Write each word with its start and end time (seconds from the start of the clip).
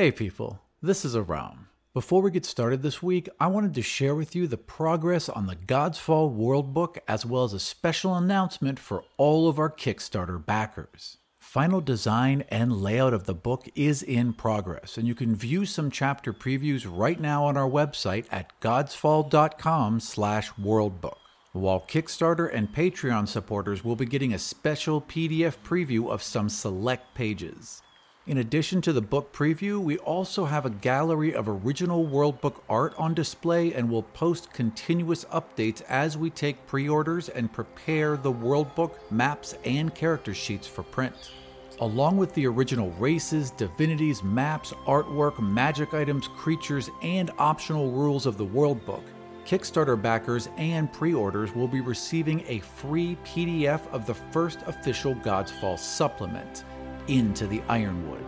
Hey 0.00 0.10
people, 0.10 0.62
this 0.80 1.04
is 1.04 1.14
Aram. 1.14 1.68
Before 1.92 2.22
we 2.22 2.30
get 2.30 2.46
started 2.46 2.80
this 2.80 3.02
week, 3.02 3.28
I 3.38 3.48
wanted 3.48 3.74
to 3.74 3.82
share 3.82 4.14
with 4.14 4.34
you 4.34 4.46
the 4.46 4.56
progress 4.56 5.28
on 5.28 5.46
the 5.46 5.56
God's 5.56 5.98
Fall 5.98 6.30
World 6.30 6.72
Book 6.72 7.00
as 7.06 7.26
well 7.26 7.44
as 7.44 7.52
a 7.52 7.60
special 7.60 8.14
announcement 8.14 8.78
for 8.78 9.04
all 9.18 9.46
of 9.46 9.58
our 9.58 9.68
Kickstarter 9.68 10.42
backers. 10.42 11.18
Final 11.36 11.82
design 11.82 12.44
and 12.48 12.80
layout 12.80 13.12
of 13.12 13.24
the 13.24 13.34
book 13.34 13.68
is 13.74 14.02
in 14.02 14.32
progress, 14.32 14.96
and 14.96 15.06
you 15.06 15.14
can 15.14 15.36
view 15.36 15.66
some 15.66 15.90
chapter 15.90 16.32
previews 16.32 16.86
right 16.90 17.20
now 17.20 17.44
on 17.44 17.58
our 17.58 17.68
website 17.68 18.24
at 18.30 18.58
godsfall.com 18.62 20.00
slash 20.00 20.50
worldbook. 20.52 21.18
While 21.52 21.84
Kickstarter 21.86 22.50
and 22.50 22.74
Patreon 22.74 23.28
supporters 23.28 23.84
will 23.84 23.96
be 23.96 24.06
getting 24.06 24.32
a 24.32 24.38
special 24.38 25.02
PDF 25.02 25.56
preview 25.62 26.10
of 26.10 26.22
some 26.22 26.48
select 26.48 27.14
pages. 27.14 27.82
In 28.26 28.36
addition 28.36 28.82
to 28.82 28.92
the 28.92 29.00
book 29.00 29.32
preview, 29.32 29.80
we 29.80 29.96
also 29.96 30.44
have 30.44 30.66
a 30.66 30.70
gallery 30.70 31.34
of 31.34 31.48
original 31.48 32.04
World 32.04 32.38
Book 32.42 32.62
art 32.68 32.94
on 32.98 33.14
display 33.14 33.72
and 33.72 33.88
will 33.88 34.02
post 34.02 34.52
continuous 34.52 35.24
updates 35.26 35.80
as 35.88 36.18
we 36.18 36.28
take 36.28 36.66
pre 36.66 36.86
orders 36.86 37.30
and 37.30 37.50
prepare 37.50 38.18
the 38.18 38.30
World 38.30 38.74
Book, 38.74 39.10
maps, 39.10 39.54
and 39.64 39.94
character 39.94 40.34
sheets 40.34 40.66
for 40.66 40.82
print. 40.82 41.32
Along 41.80 42.18
with 42.18 42.34
the 42.34 42.46
original 42.46 42.90
races, 42.98 43.52
divinities, 43.52 44.22
maps, 44.22 44.74
artwork, 44.86 45.40
magic 45.40 45.94
items, 45.94 46.28
creatures, 46.28 46.90
and 47.02 47.30
optional 47.38 47.90
rules 47.90 48.26
of 48.26 48.36
the 48.36 48.44
World 48.44 48.84
Book, 48.84 49.02
Kickstarter 49.46 50.00
backers 50.00 50.50
and 50.58 50.92
pre 50.92 51.14
orders 51.14 51.54
will 51.54 51.68
be 51.68 51.80
receiving 51.80 52.44
a 52.46 52.58
free 52.58 53.16
PDF 53.24 53.90
of 53.92 54.04
the 54.04 54.14
first 54.14 54.58
official 54.66 55.14
God's 55.14 55.50
Fall 55.50 55.78
supplement 55.78 56.64
into 57.08 57.46
the 57.46 57.62
Ironwood. 57.68 58.24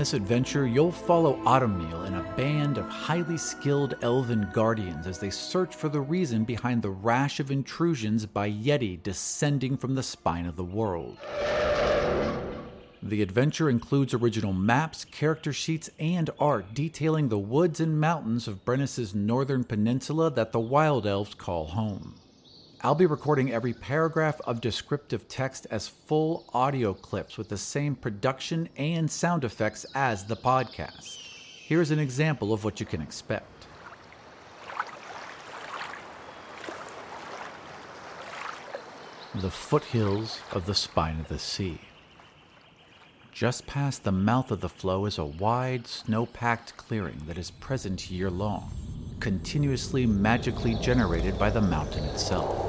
This 0.00 0.14
adventure, 0.14 0.66
you'll 0.66 0.90
follow 0.90 1.36
Autumnmeal 1.44 2.06
and 2.06 2.16
a 2.16 2.34
band 2.34 2.78
of 2.78 2.88
highly 2.88 3.36
skilled 3.36 3.96
elven 4.00 4.48
guardians 4.50 5.06
as 5.06 5.18
they 5.18 5.28
search 5.28 5.74
for 5.74 5.90
the 5.90 6.00
reason 6.00 6.42
behind 6.42 6.80
the 6.80 6.88
rash 6.88 7.38
of 7.38 7.50
intrusions 7.50 8.24
by 8.24 8.50
Yeti 8.50 9.02
descending 9.02 9.76
from 9.76 9.94
the 9.94 10.02
spine 10.02 10.46
of 10.46 10.56
the 10.56 10.64
world. 10.64 11.18
The 13.02 13.20
adventure 13.20 13.68
includes 13.68 14.14
original 14.14 14.54
maps, 14.54 15.04
character 15.04 15.52
sheets, 15.52 15.90
and 15.98 16.30
art 16.38 16.72
detailing 16.72 17.28
the 17.28 17.38
woods 17.38 17.78
and 17.78 18.00
mountains 18.00 18.48
of 18.48 18.64
Brennus's 18.64 19.14
northern 19.14 19.64
peninsula 19.64 20.30
that 20.30 20.52
the 20.52 20.60
Wild 20.60 21.06
Elves 21.06 21.34
call 21.34 21.66
home. 21.66 22.14
I'll 22.82 22.94
be 22.94 23.04
recording 23.04 23.52
every 23.52 23.74
paragraph 23.74 24.40
of 24.46 24.62
descriptive 24.62 25.28
text 25.28 25.66
as 25.70 25.86
full 25.86 26.46
audio 26.54 26.94
clips 26.94 27.36
with 27.36 27.50
the 27.50 27.58
same 27.58 27.94
production 27.94 28.70
and 28.74 29.10
sound 29.10 29.44
effects 29.44 29.84
as 29.94 30.24
the 30.24 30.36
podcast. 30.36 31.18
Here's 31.66 31.90
an 31.90 31.98
example 31.98 32.54
of 32.54 32.64
what 32.64 32.80
you 32.80 32.86
can 32.86 33.02
expect. 33.02 33.66
The 39.34 39.50
foothills 39.50 40.40
of 40.50 40.64
the 40.64 40.74
spine 40.74 41.20
of 41.20 41.28
the 41.28 41.38
sea. 41.38 41.82
Just 43.30 43.66
past 43.66 44.04
the 44.04 44.12
mouth 44.12 44.50
of 44.50 44.62
the 44.62 44.70
flow 44.70 45.04
is 45.04 45.18
a 45.18 45.24
wide, 45.26 45.86
snow 45.86 46.24
packed 46.24 46.78
clearing 46.78 47.24
that 47.26 47.36
is 47.36 47.50
present 47.50 48.10
year 48.10 48.30
long, 48.30 48.72
continuously 49.20 50.06
magically 50.06 50.74
generated 50.76 51.38
by 51.38 51.50
the 51.50 51.60
mountain 51.60 52.04
itself. 52.06 52.66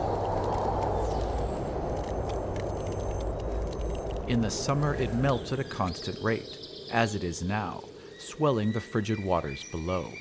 In 4.27 4.41
the 4.41 4.51
summer, 4.51 4.93
it 4.95 5.13
melts 5.15 5.51
at 5.51 5.59
a 5.59 5.63
constant 5.63 6.21
rate, 6.23 6.57
as 6.91 7.15
it 7.15 7.23
is 7.23 7.41
now, 7.41 7.83
swelling 8.19 8.71
the 8.71 8.79
frigid 8.79 9.23
waters 9.23 9.63
below. 9.71 10.11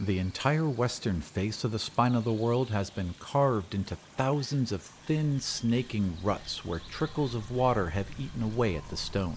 The 0.00 0.18
entire 0.18 0.68
western 0.68 1.20
face 1.20 1.64
of 1.64 1.72
the 1.72 1.78
spine 1.78 2.14
of 2.14 2.24
the 2.24 2.32
world 2.32 2.70
has 2.70 2.90
been 2.90 3.14
carved 3.18 3.74
into 3.74 3.96
thousands 4.16 4.72
of 4.72 4.82
thin, 4.82 5.38
snaking 5.40 6.16
ruts 6.22 6.64
where 6.64 6.80
trickles 6.90 7.34
of 7.34 7.50
water 7.50 7.90
have 7.90 8.18
eaten 8.18 8.42
away 8.42 8.74
at 8.74 8.88
the 8.90 8.96
stone. 8.96 9.36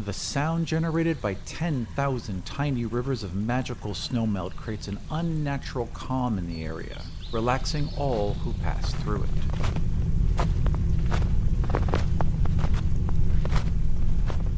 The 0.00 0.12
sound 0.12 0.68
generated 0.68 1.20
by 1.20 1.34
10,000 1.44 2.46
tiny 2.46 2.84
rivers 2.84 3.24
of 3.24 3.34
magical 3.34 3.90
snowmelt 3.94 4.54
creates 4.54 4.86
an 4.86 5.00
unnatural 5.10 5.88
calm 5.92 6.38
in 6.38 6.46
the 6.46 6.64
area, 6.64 7.02
relaxing 7.32 7.88
all 7.96 8.34
who 8.34 8.52
pass 8.52 8.94
through 8.94 9.24
it. 9.24 9.30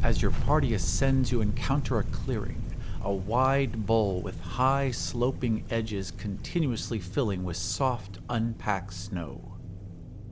As 0.03 0.21
your 0.21 0.31
party 0.31 0.75
ascends, 0.75 1.33
you 1.33 1.41
encounter 1.41 1.99
a 1.99 2.05
clearing, 2.05 2.63
a 3.03 3.13
wide 3.13 3.87
bowl 3.87 4.21
with 4.21 4.39
high, 4.41 4.91
sloping 4.91 5.65
edges 5.71 6.11
continuously 6.11 6.99
filling 6.99 7.45
with 7.45 7.57
soft, 7.57 8.19
unpacked 8.29 8.93
snow. 8.93 9.41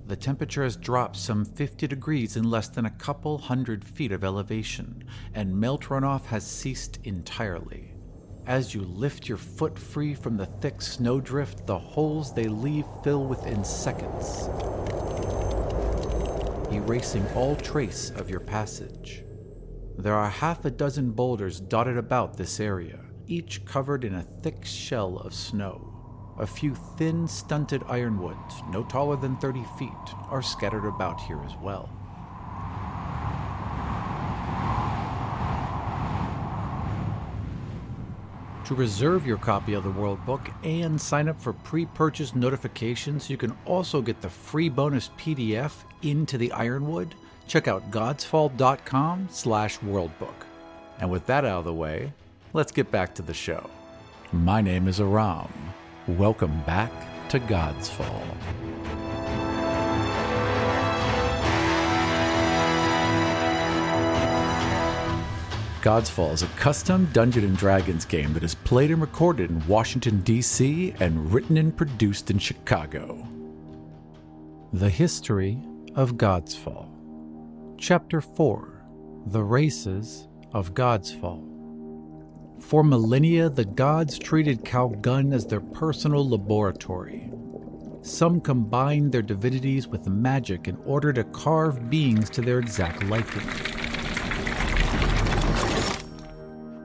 The 0.08 0.16
temperature 0.16 0.64
has 0.64 0.74
dropped 0.74 1.16
some 1.16 1.44
50 1.44 1.86
degrees 1.86 2.34
in 2.34 2.48
less 2.48 2.68
than 2.68 2.86
a 2.86 2.90
couple 2.90 3.36
hundred 3.36 3.84
feet 3.84 4.10
of 4.10 4.24
elevation, 4.24 5.04
and 5.34 5.60
melt 5.60 5.82
runoff 5.82 6.24
has 6.26 6.46
ceased 6.46 6.98
entirely. 7.04 7.92
As 8.46 8.74
you 8.74 8.80
lift 8.80 9.28
your 9.28 9.36
foot 9.36 9.78
free 9.78 10.14
from 10.14 10.38
the 10.38 10.46
thick 10.46 10.80
snowdrift, 10.80 11.66
the 11.66 11.78
holes 11.78 12.32
they 12.32 12.46
leave 12.46 12.86
fill 13.04 13.26
within 13.26 13.62
seconds, 13.62 14.48
erasing 16.72 17.26
all 17.34 17.54
trace 17.54 18.08
of 18.08 18.30
your 18.30 18.40
passage. 18.40 19.24
There 19.98 20.14
are 20.14 20.30
half 20.30 20.64
a 20.64 20.70
dozen 20.70 21.10
boulders 21.10 21.60
dotted 21.60 21.98
about 21.98 22.38
this 22.38 22.60
area, 22.60 23.00
each 23.26 23.66
covered 23.66 24.04
in 24.04 24.14
a 24.14 24.22
thick 24.22 24.64
shell 24.64 25.18
of 25.18 25.34
snow. 25.34 25.87
A 26.38 26.46
few 26.46 26.74
thin, 26.74 27.26
stunted 27.26 27.82
ironwoods, 27.88 28.62
no 28.70 28.84
taller 28.84 29.16
than 29.16 29.36
30 29.36 29.64
feet, 29.78 29.90
are 30.30 30.42
scattered 30.42 30.86
about 30.86 31.20
here 31.20 31.40
as 31.44 31.56
well. 31.56 31.88
To 38.66 38.74
reserve 38.74 39.26
your 39.26 39.38
copy 39.38 39.72
of 39.72 39.82
the 39.82 39.90
World 39.90 40.24
Book 40.26 40.50
and 40.62 41.00
sign 41.00 41.28
up 41.28 41.40
for 41.40 41.54
pre 41.54 41.86
purchase 41.86 42.34
notifications, 42.34 43.30
you 43.30 43.36
can 43.36 43.56
also 43.64 44.02
get 44.02 44.20
the 44.20 44.28
free 44.28 44.68
bonus 44.68 45.10
PDF 45.18 45.72
into 46.02 46.36
the 46.36 46.52
Ironwood 46.52 47.14
check 47.48 47.66
out 47.66 47.90
godsfall.com 47.90 49.28
slash 49.30 49.78
worldbook. 49.78 50.34
And 51.00 51.10
with 51.10 51.26
that 51.26 51.44
out 51.44 51.60
of 51.60 51.64
the 51.64 51.72
way, 51.72 52.12
let's 52.52 52.72
get 52.72 52.90
back 52.90 53.14
to 53.16 53.22
the 53.22 53.34
show. 53.34 53.68
My 54.32 54.60
name 54.60 54.86
is 54.86 55.00
Aram. 55.00 55.48
Welcome 56.16 56.62
back 56.62 56.90
to 57.28 57.38
God's 57.38 57.90
Fall. 57.90 58.24
God's 65.82 66.08
Fall 66.08 66.30
is 66.30 66.42
a 66.42 66.46
custom 66.56 67.10
Dungeon 67.12 67.44
and 67.44 67.58
Dragons 67.58 68.06
game 68.06 68.32
that 68.32 68.42
is 68.42 68.54
played 68.54 68.90
and 68.90 69.02
recorded 69.02 69.50
in 69.50 69.66
Washington, 69.66 70.22
D.C., 70.22 70.94
and 70.98 71.30
written 71.30 71.58
and 71.58 71.76
produced 71.76 72.30
in 72.30 72.38
Chicago. 72.38 73.28
The 74.72 74.88
History 74.88 75.58
of 75.94 76.16
God's 76.16 76.56
Fall. 76.56 76.90
Chapter 77.76 78.22
4 78.22 78.82
The 79.26 79.42
Races 79.42 80.26
of 80.54 80.72
God's 80.72 81.12
Fall. 81.12 81.47
For 82.60 82.82
millennia, 82.84 83.48
the 83.48 83.64
gods 83.64 84.18
treated 84.18 84.64
Calgun 84.64 85.32
as 85.32 85.46
their 85.46 85.60
personal 85.60 86.28
laboratory. 86.28 87.30
Some 88.02 88.40
combined 88.40 89.12
their 89.12 89.22
divinities 89.22 89.88
with 89.88 90.06
magic 90.06 90.68
in 90.68 90.76
order 90.84 91.12
to 91.12 91.24
carve 91.24 91.88
beings 91.88 92.28
to 92.30 92.42
their 92.42 92.58
exact 92.58 93.04
liking. 93.04 93.77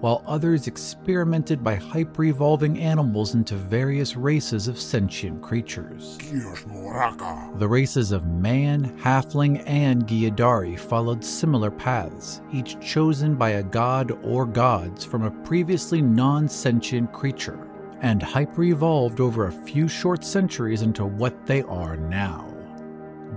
While 0.04 0.22
others 0.28 0.68
experimented 0.68 1.64
by 1.64 1.76
hyper 1.76 2.26
evolving 2.26 2.78
animals 2.78 3.36
into 3.36 3.56
various 3.56 4.18
races 4.18 4.68
of 4.68 4.78
sentient 4.78 5.42
creatures. 5.42 6.18
The 6.18 7.68
races 7.70 8.12
of 8.12 8.26
man, 8.26 9.00
halfling, 9.00 9.64
and 9.66 10.06
Gyudari 10.06 10.78
followed 10.78 11.24
similar 11.24 11.72
paths, 11.72 12.42
each 12.52 12.78
chosen 12.82 13.36
by 13.36 13.52
a 13.52 13.64
god 13.64 14.12
or 14.26 14.46
gods 14.46 15.06
from 15.06 15.24
a 15.24 15.32
previously 15.46 16.02
non 16.02 16.50
sentient 16.50 17.14
creature, 17.14 17.66
and 18.02 18.22
hyper 18.22 18.64
evolved 18.64 19.22
over 19.22 19.48
a 19.48 19.52
few 19.54 19.88
short 19.88 20.26
centuries 20.26 20.82
into 20.82 21.06
what 21.06 21.46
they 21.46 21.62
are 21.62 21.96
now. 21.96 22.46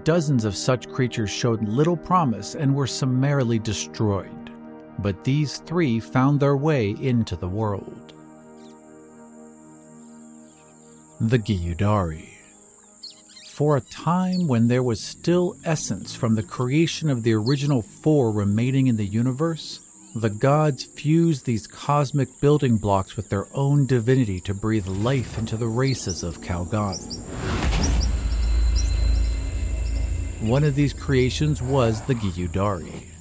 dozens 0.02 0.44
of 0.44 0.56
such 0.56 0.88
creatures 0.88 1.30
showed 1.30 1.62
little 1.68 1.96
promise 1.96 2.56
and 2.56 2.74
were 2.74 2.88
summarily 2.88 3.60
destroyed. 3.60 4.35
But 4.98 5.24
these 5.24 5.58
three 5.58 6.00
found 6.00 6.40
their 6.40 6.56
way 6.56 6.90
into 6.90 7.36
the 7.36 7.48
world. 7.48 8.12
The 11.20 11.38
Gyudari. 11.38 12.30
For 13.50 13.76
a 13.76 13.80
time 13.80 14.48
when 14.48 14.68
there 14.68 14.82
was 14.82 15.00
still 15.00 15.56
essence 15.64 16.14
from 16.14 16.34
the 16.34 16.42
creation 16.42 17.08
of 17.08 17.22
the 17.22 17.32
original 17.32 17.80
four 17.80 18.30
remaining 18.30 18.86
in 18.86 18.96
the 18.96 19.06
universe, 19.06 19.80
the 20.14 20.30
gods 20.30 20.84
fused 20.84 21.44
these 21.44 21.66
cosmic 21.66 22.40
building 22.40 22.76
blocks 22.76 23.16
with 23.16 23.28
their 23.28 23.46
own 23.54 23.86
divinity 23.86 24.40
to 24.40 24.54
breathe 24.54 24.86
life 24.86 25.38
into 25.38 25.56
the 25.56 25.68
races 25.68 26.22
of 26.22 26.40
Calgon. 26.40 26.98
One 30.40 30.64
of 30.64 30.74
these 30.74 30.92
creations 30.92 31.62
was 31.62 32.02
the 32.02 32.14
Gyudari. 32.14 33.15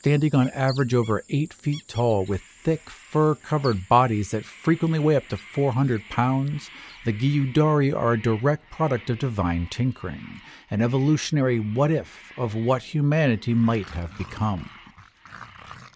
Standing 0.00 0.32
on 0.36 0.48
average 0.50 0.94
over 0.94 1.24
8 1.28 1.52
feet 1.52 1.82
tall 1.88 2.24
with 2.24 2.40
thick 2.40 2.88
fur 2.88 3.34
covered 3.34 3.88
bodies 3.88 4.30
that 4.30 4.44
frequently 4.44 5.00
weigh 5.00 5.16
up 5.16 5.26
to 5.26 5.36
400 5.36 6.02
pounds, 6.08 6.70
the 7.04 7.12
Gyudari 7.12 7.92
are 7.92 8.12
a 8.12 8.22
direct 8.22 8.70
product 8.70 9.10
of 9.10 9.18
divine 9.18 9.66
tinkering, 9.66 10.40
an 10.70 10.82
evolutionary 10.82 11.58
what 11.58 11.90
if 11.90 12.32
of 12.36 12.54
what 12.54 12.94
humanity 12.94 13.54
might 13.54 13.88
have 13.88 14.16
become. 14.16 14.70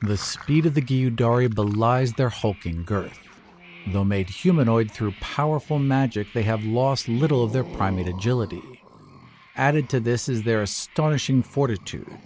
The 0.03 0.17
speed 0.17 0.67
of 0.67 0.75
the 0.75 0.83
Gyudari 0.83 1.55
belies 1.55 2.15
their 2.15 2.29
hulking 2.29 2.83
girth. 2.83 3.21
Though 3.87 4.05
made 4.05 4.31
humanoid 4.31 4.91
through 4.91 5.15
powerful 5.21 5.79
magic, 5.79 6.33
they 6.35 6.43
have 6.43 6.65
lost 6.65 7.09
little 7.09 7.45
of 7.45 7.53
their 7.53 7.63
primate 7.63 8.09
agility. 8.09 8.83
Added 9.55 9.89
to 9.91 10.01
this 10.01 10.29
is 10.29 10.43
their 10.43 10.61
astonishing 10.61 11.45
fortitude. 11.45 12.19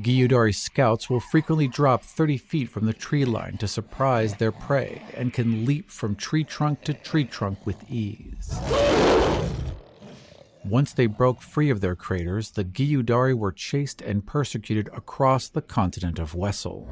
Gyudari 0.00 0.54
scouts 0.54 1.10
will 1.10 1.18
frequently 1.18 1.66
drop 1.66 2.04
30 2.04 2.36
feet 2.38 2.68
from 2.68 2.86
the 2.86 2.92
tree 2.92 3.24
line 3.24 3.56
to 3.58 3.66
surprise 3.66 4.36
their 4.36 4.52
prey 4.52 5.02
and 5.14 5.32
can 5.32 5.64
leap 5.64 5.90
from 5.90 6.14
tree 6.14 6.44
trunk 6.44 6.82
to 6.84 6.94
tree 6.94 7.24
trunk 7.24 7.66
with 7.66 7.82
ease. 7.90 8.54
Once 10.64 10.92
they 10.92 11.06
broke 11.06 11.42
free 11.42 11.68
of 11.68 11.80
their 11.80 11.96
craters, 11.96 12.52
the 12.52 12.62
Gyudari 12.64 13.36
were 13.36 13.50
chased 13.50 14.00
and 14.00 14.24
persecuted 14.24 14.88
across 14.94 15.48
the 15.48 15.62
continent 15.62 16.20
of 16.20 16.34
Wessel. 16.34 16.86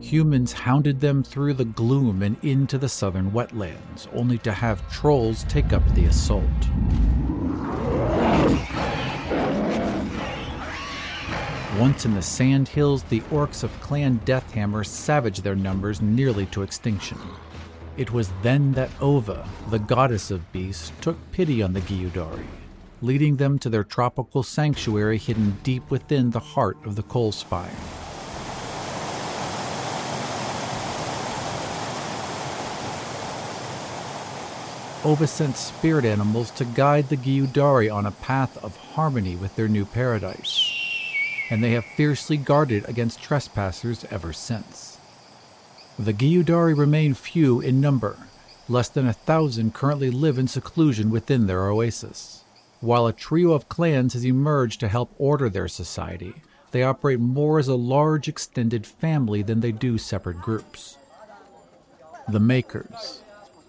Humans 0.00 0.52
hounded 0.52 1.00
them 1.00 1.24
through 1.24 1.54
the 1.54 1.64
gloom 1.64 2.22
and 2.22 2.36
into 2.44 2.78
the 2.78 2.88
southern 2.88 3.32
wetlands, 3.32 4.06
only 4.12 4.38
to 4.38 4.52
have 4.52 4.88
trolls 4.92 5.42
take 5.44 5.72
up 5.72 5.82
the 5.94 6.04
assault. 6.04 6.44
Once 11.78 12.04
in 12.04 12.14
the 12.14 12.22
sand 12.22 12.66
hills, 12.68 13.04
the 13.04 13.20
orcs 13.30 13.62
of 13.62 13.80
Clan 13.80 14.20
Deathhammer 14.24 14.84
savaged 14.84 15.44
their 15.44 15.54
numbers 15.54 16.00
nearly 16.00 16.46
to 16.46 16.62
extinction. 16.62 17.18
It 17.96 18.12
was 18.12 18.30
then 18.42 18.72
that 18.72 18.90
Ova, 19.00 19.48
the 19.70 19.78
goddess 19.78 20.30
of 20.30 20.50
beasts, 20.52 20.92
took 21.00 21.16
pity 21.30 21.62
on 21.62 21.72
the 21.72 21.80
Gyudari, 21.80 22.46
leading 23.00 23.36
them 23.36 23.58
to 23.60 23.68
their 23.68 23.84
tropical 23.84 24.42
sanctuary 24.42 25.18
hidden 25.18 25.58
deep 25.62 25.88
within 25.90 26.30
the 26.30 26.40
heart 26.40 26.78
of 26.84 26.96
the 26.96 27.02
coal 27.04 27.30
Ova 35.04 35.28
sent 35.28 35.56
spirit 35.56 36.04
animals 36.04 36.50
to 36.50 36.64
guide 36.64 37.08
the 37.08 37.16
Gyudari 37.16 37.88
on 37.92 38.04
a 38.04 38.10
path 38.10 38.62
of 38.64 38.76
harmony 38.76 39.36
with 39.36 39.54
their 39.54 39.68
new 39.68 39.84
paradise, 39.84 40.72
and 41.50 41.62
they 41.62 41.70
have 41.70 41.84
fiercely 41.84 42.36
guarded 42.36 42.84
against 42.88 43.22
trespassers 43.22 44.04
ever 44.10 44.32
since. 44.32 44.98
The 46.00 46.12
Gyudari 46.12 46.76
remain 46.76 47.14
few 47.14 47.60
in 47.60 47.80
number. 47.80 48.16
Less 48.68 48.88
than 48.88 49.06
a 49.06 49.12
thousand 49.12 49.72
currently 49.72 50.10
live 50.10 50.36
in 50.36 50.48
seclusion 50.48 51.10
within 51.10 51.46
their 51.46 51.68
oasis. 51.68 52.42
While 52.80 53.06
a 53.06 53.12
trio 53.12 53.52
of 53.52 53.68
clans 53.68 54.14
has 54.14 54.24
emerged 54.24 54.80
to 54.80 54.88
help 54.88 55.14
order 55.16 55.48
their 55.48 55.68
society, 55.68 56.34
they 56.72 56.82
operate 56.82 57.20
more 57.20 57.60
as 57.60 57.68
a 57.68 57.76
large 57.76 58.26
extended 58.26 58.84
family 58.84 59.42
than 59.42 59.60
they 59.60 59.72
do 59.72 59.96
separate 59.96 60.40
groups. 60.40 60.98
The 62.28 62.40
Makers, 62.40 63.22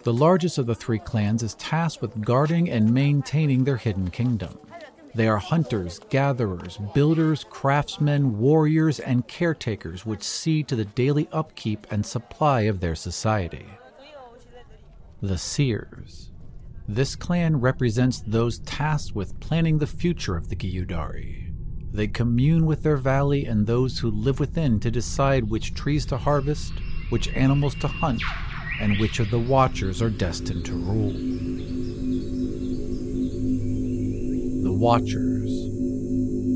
the 0.04 0.13
largest 0.13 0.57
of 0.57 0.66
the 0.66 0.75
three 0.75 1.00
clans 1.00 1.44
is 1.44 1.56
tasked 1.56 2.01
with 2.01 2.22
guarding 2.24 2.69
and 2.69 2.94
maintaining 2.94 3.63
their 3.63 3.78
hidden 3.78 4.10
kingdom. 4.10 4.57
They 5.13 5.28
are 5.28 5.38
hunters, 5.38 6.00
gatherers, 6.10 6.78
builders, 6.94 7.44
craftsmen, 7.50 8.38
warriors, 8.38 9.00
and 9.00 9.28
caretakers 9.28 10.06
which 10.06 10.24
see 10.24 10.63
to 10.63 10.75
the 10.75 10.86
daily 10.86 11.28
upkeep 11.31 11.88
and 11.92 12.06
supply 12.06 12.62
of 12.62 12.80
their 12.80 12.96
society. 12.96 13.66
The 15.22 15.38
Seers. 15.38 16.31
This 16.88 17.16
clan 17.16 17.60
represents 17.60 18.24
those 18.25 18.60
tasked 18.60 19.13
with 19.13 19.40
planning 19.40 19.80
the 19.80 19.88
future 19.88 20.38
of 20.38 20.50
the 20.50 20.56
Gyudari. 20.56 21.54
They 21.92 22.07
commune 22.07 22.66
with 22.66 22.84
their 22.84 22.98
valley 22.98 23.45
and 23.45 23.66
those 23.66 24.00
who 24.00 24.12
live 24.12 24.40
within 24.40 24.80
to 24.80 24.92
decide 24.92 25.50
which 25.50 25.74
trees 25.74 26.06
to 26.07 26.18
harvest, 26.18 26.72
which 27.10 27.28
animals 27.30 27.75
to 27.75 27.88
hunt, 27.88 28.22
and 28.80 28.98
which 29.00 29.20
of 29.20 29.30
the 29.30 29.40
Watchers 29.40 30.02
are 30.02 30.10
destined 30.10 30.66
to 30.66 30.74
rule. 30.74 31.12
The 34.64 34.74
Watchers. 34.74 35.50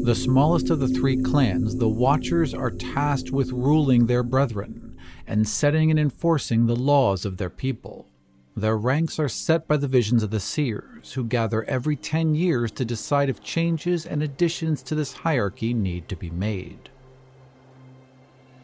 The 0.06 0.16
smallest 0.16 0.70
of 0.70 0.80
the 0.80 0.88
three 0.88 1.22
clans, 1.22 1.78
the 1.78 1.90
Watchers 1.90 2.54
are 2.54 2.72
tasked 2.72 3.32
with 3.32 3.52
ruling 3.52 4.08
their 4.08 4.24
brethren 4.24 4.98
and 5.26 5.48
setting 5.48 5.90
and 5.90 6.00
enforcing 6.00 6.66
the 6.66 6.76
laws 6.76 7.26
of 7.26 7.38
their 7.38 7.50
people. 7.50 8.08
Their 8.56 8.78
ranks 8.78 9.18
are 9.18 9.30
set 9.30 9.68
by 9.68 9.78
the 9.78 9.88
visions 9.88 10.22
of 10.22 10.30
the 10.30 10.40
seers, 10.40 11.14
who 11.14 11.24
gather 11.24 11.64
every 11.64 11.96
ten 11.96 12.36
years 12.36 12.72
to 12.74 12.86
decide 12.86 13.30
if 13.30 13.42
changes 13.42 14.06
and 14.06 14.22
additions 14.22 14.84
to 14.84 14.96
this 14.96 15.14
hierarchy 15.14 15.74
need 15.74 16.08
to 16.10 16.16
be 16.16 16.30
made. 16.30 16.90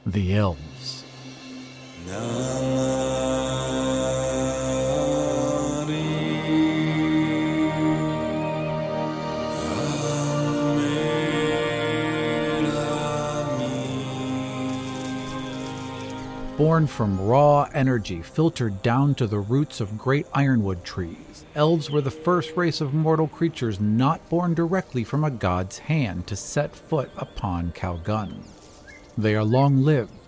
The 0.06 0.36
Elves. 0.36 0.99
Born 16.58 16.88
from 16.88 17.22
raw 17.22 17.70
energy 17.74 18.22
filtered 18.22 18.82
down 18.82 19.16
to 19.16 19.28
the 19.28 19.40
roots 19.40 19.80
of 19.80 19.98
great 19.98 20.26
ironwood 20.34 20.84
trees, 20.84 21.46
elves 21.56 21.90
were 21.90 22.02
the 22.02 22.12
first 22.12 22.56
race 22.56 22.82
of 22.82 22.94
mortal 22.94 23.28
creatures 23.28 23.80
not 23.80 24.28
born 24.30 24.54
directly 24.54 25.04
from 25.04 25.24
a 25.24 25.32
god's 25.32 25.78
hand 25.78 26.28
to 26.28 26.36
set 26.36 26.76
foot 26.76 27.12
upon 27.18 27.72
Calgun. 27.72 28.44
They 29.18 29.36
are 29.36 29.44
long 29.44 29.84
lived 29.84 30.19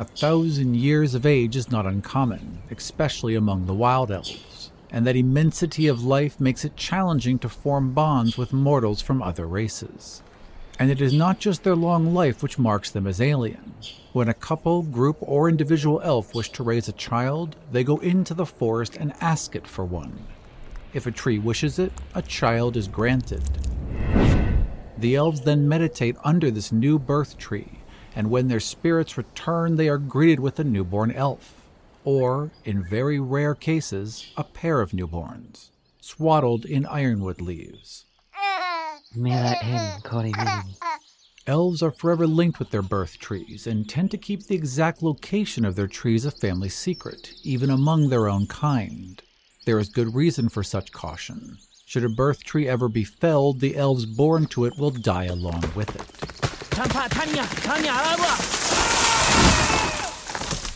a 0.00 0.04
thousand 0.04 0.76
years 0.76 1.14
of 1.14 1.26
age 1.26 1.54
is 1.54 1.70
not 1.70 1.84
uncommon, 1.84 2.62
especially 2.70 3.34
among 3.34 3.66
the 3.66 3.74
wild 3.74 4.10
elves, 4.10 4.72
and 4.90 5.06
that 5.06 5.14
immensity 5.14 5.86
of 5.88 6.02
life 6.02 6.40
makes 6.40 6.64
it 6.64 6.74
challenging 6.74 7.38
to 7.38 7.50
form 7.50 7.92
bonds 7.92 8.38
with 8.38 8.50
mortals 8.50 9.02
from 9.02 9.22
other 9.22 9.46
races. 9.46 10.22
And 10.78 10.90
it 10.90 11.02
is 11.02 11.12
not 11.12 11.38
just 11.38 11.64
their 11.64 11.76
long 11.76 12.14
life 12.14 12.42
which 12.42 12.58
marks 12.58 12.90
them 12.90 13.06
as 13.06 13.20
alien. 13.20 13.74
When 14.14 14.30
a 14.30 14.32
couple, 14.32 14.80
group, 14.80 15.18
or 15.20 15.50
individual 15.50 16.00
elf 16.02 16.34
wish 16.34 16.48
to 16.52 16.62
raise 16.62 16.88
a 16.88 16.92
child, 16.92 17.56
they 17.70 17.84
go 17.84 17.98
into 17.98 18.32
the 18.32 18.46
forest 18.46 18.96
and 18.96 19.12
ask 19.20 19.54
it 19.54 19.66
for 19.66 19.84
one. 19.84 20.24
If 20.94 21.06
a 21.06 21.10
tree 21.10 21.38
wishes 21.38 21.78
it, 21.78 21.92
a 22.14 22.22
child 22.22 22.74
is 22.78 22.88
granted. 22.88 23.42
The 24.96 25.14
elves 25.14 25.42
then 25.42 25.68
meditate 25.68 26.16
under 26.24 26.50
this 26.50 26.72
new 26.72 26.98
birth 26.98 27.36
tree 27.36 27.79
and 28.14 28.30
when 28.30 28.48
their 28.48 28.60
spirits 28.60 29.16
return, 29.16 29.76
they 29.76 29.88
are 29.88 29.98
greeted 29.98 30.40
with 30.40 30.58
a 30.58 30.64
newborn 30.64 31.12
elf, 31.12 31.68
or, 32.04 32.50
in 32.64 32.88
very 32.88 33.20
rare 33.20 33.54
cases, 33.54 34.32
a 34.36 34.44
pair 34.44 34.80
of 34.80 34.92
newborns, 34.92 35.68
swaddled 36.00 36.64
in 36.64 36.86
ironwood 36.86 37.40
leaves. 37.40 38.06
Elves 41.46 41.82
are 41.82 41.90
forever 41.90 42.26
linked 42.26 42.58
with 42.58 42.70
their 42.70 42.82
birth 42.82 43.18
trees 43.18 43.66
and 43.66 43.88
tend 43.88 44.10
to 44.10 44.18
keep 44.18 44.46
the 44.46 44.54
exact 44.54 45.02
location 45.02 45.64
of 45.64 45.74
their 45.74 45.88
trees 45.88 46.24
a 46.24 46.30
family 46.30 46.68
secret, 46.68 47.32
even 47.42 47.70
among 47.70 48.08
their 48.08 48.28
own 48.28 48.46
kind. 48.46 49.22
There 49.66 49.78
is 49.78 49.88
good 49.88 50.14
reason 50.14 50.48
for 50.48 50.62
such 50.62 50.92
caution. 50.92 51.58
Should 51.86 52.04
a 52.04 52.08
birth 52.08 52.44
tree 52.44 52.68
ever 52.68 52.88
be 52.88 53.04
felled, 53.04 53.60
the 53.60 53.76
elves 53.76 54.06
born 54.06 54.46
to 54.46 54.64
it 54.64 54.78
will 54.78 54.90
die 54.90 55.24
along 55.24 55.64
with 55.74 55.94
it. 55.96 56.39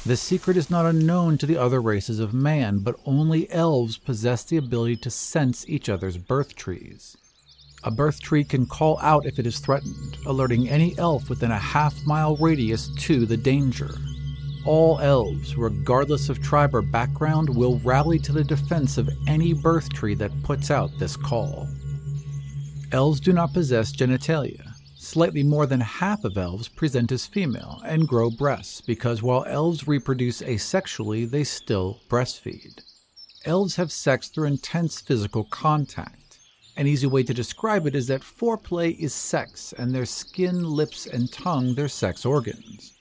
This 0.05 0.21
secret 0.21 0.59
is 0.59 0.69
not 0.69 0.85
unknown 0.85 1.39
to 1.39 1.47
the 1.47 1.57
other 1.57 1.81
races 1.81 2.21
of 2.21 2.35
man, 2.35 2.81
but 2.81 3.01
only 3.07 3.51
elves 3.51 3.97
possess 3.97 4.45
the 4.45 4.59
ability 4.59 4.97
to 4.97 5.11
sense 5.11 5.67
each 5.67 5.89
other's 5.89 6.19
birth 6.19 6.55
trees. 6.55 7.17
A 7.85 7.91
birth 7.91 8.21
tree 8.21 8.45
can 8.45 8.67
call 8.67 8.99
out 9.01 9.25
if 9.25 9.39
it 9.39 9.47
is 9.47 9.61
threatened, 9.61 10.19
alerting 10.27 10.69
any 10.69 10.95
elf 10.99 11.31
within 11.31 11.51
a 11.51 11.59
half 11.59 11.95
mile 12.05 12.37
radius 12.37 12.91
to 12.99 13.25
the 13.25 13.39
danger. 13.39 13.95
All 14.67 14.99
elves, 15.01 15.57
regardless 15.57 16.29
of 16.29 16.43
tribe 16.43 16.75
or 16.75 16.83
background, 16.83 17.49
will 17.49 17.79
rally 17.79 18.19
to 18.19 18.33
the 18.33 18.45
defense 18.45 18.99
of 18.99 19.09
any 19.27 19.55
birth 19.55 19.91
tree 19.95 20.15
that 20.17 20.43
puts 20.43 20.71
out 20.71 20.91
this 20.99 21.17
call. 21.17 21.67
Elves 22.93 23.21
do 23.21 23.33
not 23.33 23.55
possess 23.55 23.91
genitalia, 23.91 24.74
Slightly 25.05 25.43
more 25.43 25.67
than 25.67 25.83
half 25.83 26.25
of 26.25 26.39
elves 26.39 26.67
present 26.67 27.13
as 27.13 27.27
female 27.27 27.83
and 27.85 28.09
grow 28.09 28.31
breasts 28.31 28.81
because 28.81 29.23
while 29.23 29.45
elves 29.45 29.87
reproduce 29.87 30.41
asexually, 30.41 31.31
they 31.31 31.45
still 31.45 32.01
breastfeed. 32.09 32.81
Elves 33.45 33.77
have 33.77 33.93
sex 33.93 34.29
through 34.29 34.47
intense 34.47 35.03
physical 35.03 35.45
contact. 35.45 36.39
An 36.75 36.87
easy 36.87 37.07
way 37.07 37.23
to 37.23 37.35
describe 37.35 37.87
it 37.87 37.95
is 37.95 38.07
that 38.07 38.23
foreplay 38.23 38.99
is 38.99 39.13
sex, 39.13 39.75
and 39.77 39.95
their 39.95 40.07
skin, 40.07 40.65
lips, 40.65 41.07
and 41.07 41.31
tongue 41.31 41.75
their 41.75 41.87
sex 41.87 42.25
organs. 42.25 42.95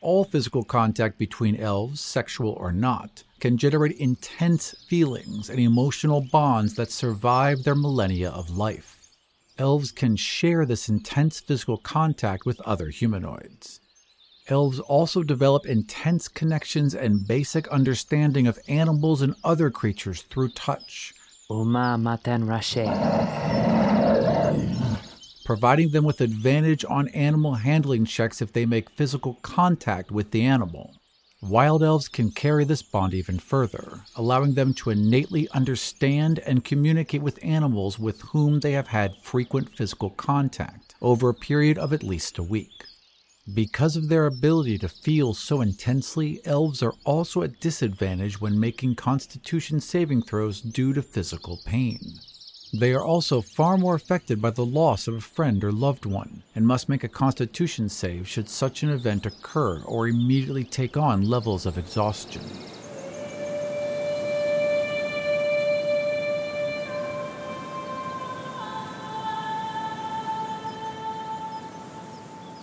All 0.00 0.24
physical 0.24 0.64
contact 0.64 1.18
between 1.18 1.56
elves, 1.56 2.00
sexual 2.00 2.52
or 2.52 2.72
not, 2.72 3.22
can 3.38 3.58
generate 3.58 3.98
intense 3.98 4.74
feelings 4.88 5.50
and 5.50 5.60
emotional 5.60 6.22
bonds 6.22 6.74
that 6.76 6.90
survive 6.90 7.64
their 7.64 7.74
millennia 7.74 8.30
of 8.30 8.48
life 8.48 8.99
elves 9.60 9.92
can 9.92 10.16
share 10.16 10.64
this 10.64 10.88
intense 10.88 11.38
physical 11.38 11.76
contact 11.76 12.46
with 12.46 12.60
other 12.62 12.88
humanoids. 12.88 13.80
Elves 14.48 14.80
also 14.80 15.22
develop 15.22 15.66
intense 15.66 16.26
connections 16.28 16.94
and 16.94 17.28
basic 17.28 17.68
understanding 17.68 18.46
of 18.46 18.58
animals 18.66 19.20
and 19.20 19.34
other 19.44 19.70
creatures 19.70 20.22
through 20.22 20.48
touch. 20.48 21.12
Uma 21.50 21.98
matan 21.98 22.46
rashe. 22.46 22.86
Providing 25.44 25.90
them 25.90 26.04
with 26.04 26.20
advantage 26.20 26.84
on 26.88 27.08
animal 27.08 27.54
handling 27.54 28.06
checks 28.06 28.40
if 28.40 28.52
they 28.52 28.64
make 28.64 28.88
physical 28.90 29.34
contact 29.42 30.10
with 30.10 30.30
the 30.30 30.42
animal. 30.42 30.99
Wild 31.42 31.82
elves 31.82 32.06
can 32.06 32.32
carry 32.32 32.64
this 32.64 32.82
bond 32.82 33.14
even 33.14 33.38
further, 33.38 34.02
allowing 34.14 34.52
them 34.52 34.74
to 34.74 34.90
innately 34.90 35.48
understand 35.50 36.38
and 36.40 36.62
communicate 36.62 37.22
with 37.22 37.42
animals 37.42 37.98
with 37.98 38.20
whom 38.20 38.60
they 38.60 38.72
have 38.72 38.88
had 38.88 39.16
frequent 39.16 39.74
physical 39.74 40.10
contact 40.10 40.94
over 41.00 41.30
a 41.30 41.34
period 41.34 41.78
of 41.78 41.94
at 41.94 42.02
least 42.02 42.36
a 42.36 42.42
week. 42.42 42.84
Because 43.54 43.96
of 43.96 44.10
their 44.10 44.26
ability 44.26 44.76
to 44.78 44.88
feel 44.88 45.32
so 45.32 45.62
intensely, 45.62 46.42
elves 46.44 46.82
are 46.82 46.94
also 47.04 47.42
at 47.42 47.58
disadvantage 47.58 48.38
when 48.38 48.60
making 48.60 48.96
constitution 48.96 49.80
saving 49.80 50.22
throws 50.22 50.60
due 50.60 50.92
to 50.92 51.00
physical 51.00 51.58
pain. 51.64 52.00
They 52.72 52.92
are 52.92 53.04
also 53.04 53.40
far 53.40 53.76
more 53.76 53.96
affected 53.96 54.40
by 54.40 54.50
the 54.50 54.64
loss 54.64 55.08
of 55.08 55.14
a 55.14 55.20
friend 55.20 55.64
or 55.64 55.72
loved 55.72 56.06
one, 56.06 56.44
and 56.54 56.66
must 56.66 56.88
make 56.88 57.02
a 57.02 57.08
constitution 57.08 57.88
save 57.88 58.28
should 58.28 58.48
such 58.48 58.84
an 58.84 58.90
event 58.90 59.26
occur 59.26 59.82
or 59.82 60.06
immediately 60.06 60.62
take 60.62 60.96
on 60.96 61.28
levels 61.28 61.66
of 61.66 61.76
exhaustion. 61.76 62.42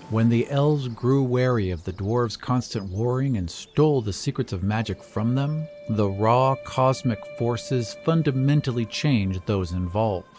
When 0.10 0.30
the 0.30 0.50
elves 0.50 0.88
grew 0.88 1.22
wary 1.22 1.70
of 1.70 1.84
the 1.84 1.92
dwarves' 1.92 2.40
constant 2.40 2.90
warring 2.90 3.36
and 3.36 3.52
stole 3.52 4.02
the 4.02 4.14
secrets 4.14 4.54
of 4.54 4.64
magic 4.64 5.04
from 5.04 5.36
them, 5.36 5.68
the 5.90 6.08
raw 6.08 6.56
cosmic 6.64 7.20
forces 7.38 7.98
fundamentally 8.06 8.86
changed 8.86 9.42
those 9.46 9.74
involved. 9.74 10.30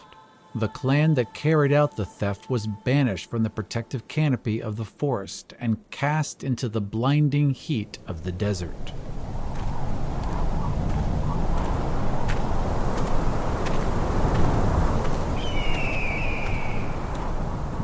The 0.55 0.69
clan 0.69 1.13
that 1.13 1.35
carried 1.35 1.71
out 1.71 1.95
the 1.95 2.05
theft 2.05 2.49
was 2.49 2.65
banished 2.65 3.29
from 3.29 3.43
the 3.43 3.51
protective 3.51 4.07
canopy 4.07 4.59
of 4.59 4.75
the 4.75 4.85
forest 4.85 5.53
and 5.59 5.77
cast 5.91 6.43
into 6.43 6.67
the 6.67 6.81
blinding 6.81 7.51
heat 7.51 7.99
of 8.07 8.23
the 8.23 8.31
desert. 8.31 8.91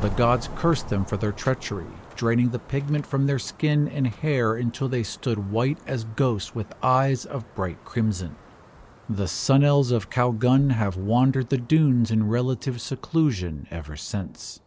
The 0.06 0.14
gods 0.14 0.48
cursed 0.54 0.88
them 0.88 1.04
for 1.04 1.16
their 1.16 1.32
treachery, 1.32 1.90
draining 2.14 2.50
the 2.50 2.60
pigment 2.60 3.04
from 3.04 3.26
their 3.26 3.40
skin 3.40 3.88
and 3.88 4.06
hair 4.06 4.54
until 4.54 4.88
they 4.88 5.02
stood 5.02 5.50
white 5.50 5.78
as 5.84 6.04
ghosts 6.04 6.54
with 6.54 6.72
eyes 6.80 7.26
of 7.26 7.52
bright 7.56 7.84
crimson. 7.84 8.36
The 9.10 9.26
Sun 9.26 9.64
Elves 9.64 9.90
of 9.90 10.08
Calgon 10.08 10.70
have 10.70 10.96
wandered 10.96 11.48
the 11.48 11.58
dunes 11.58 12.12
in 12.12 12.28
relative 12.28 12.80
seclusion 12.80 13.66
ever 13.72 13.96
since. 13.96 14.60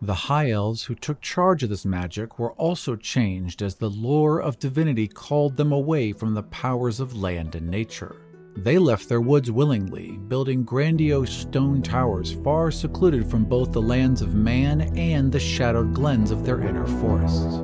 The 0.00 0.14
High 0.14 0.52
Elves 0.52 0.84
who 0.84 0.94
took 0.94 1.20
charge 1.20 1.64
of 1.64 1.68
this 1.68 1.84
magic 1.84 2.38
were 2.38 2.52
also 2.52 2.94
changed 2.94 3.62
as 3.62 3.74
the 3.74 3.90
lore 3.90 4.40
of 4.40 4.60
divinity 4.60 5.08
called 5.08 5.56
them 5.56 5.72
away 5.72 6.12
from 6.12 6.34
the 6.34 6.44
powers 6.44 7.00
of 7.00 7.16
land 7.16 7.56
and 7.56 7.68
nature. 7.68 8.14
They 8.58 8.78
left 8.78 9.08
their 9.08 9.20
woods 9.20 9.50
willingly, 9.50 10.16
building 10.16 10.64
grandiose 10.64 11.30
stone 11.30 11.82
towers 11.82 12.32
far 12.42 12.70
secluded 12.70 13.30
from 13.30 13.44
both 13.44 13.70
the 13.72 13.82
lands 13.82 14.22
of 14.22 14.34
man 14.34 14.80
and 14.96 15.30
the 15.30 15.38
shadowed 15.38 15.92
glens 15.92 16.30
of 16.30 16.44
their 16.44 16.62
inner 16.62 16.86
forests. 16.86 17.60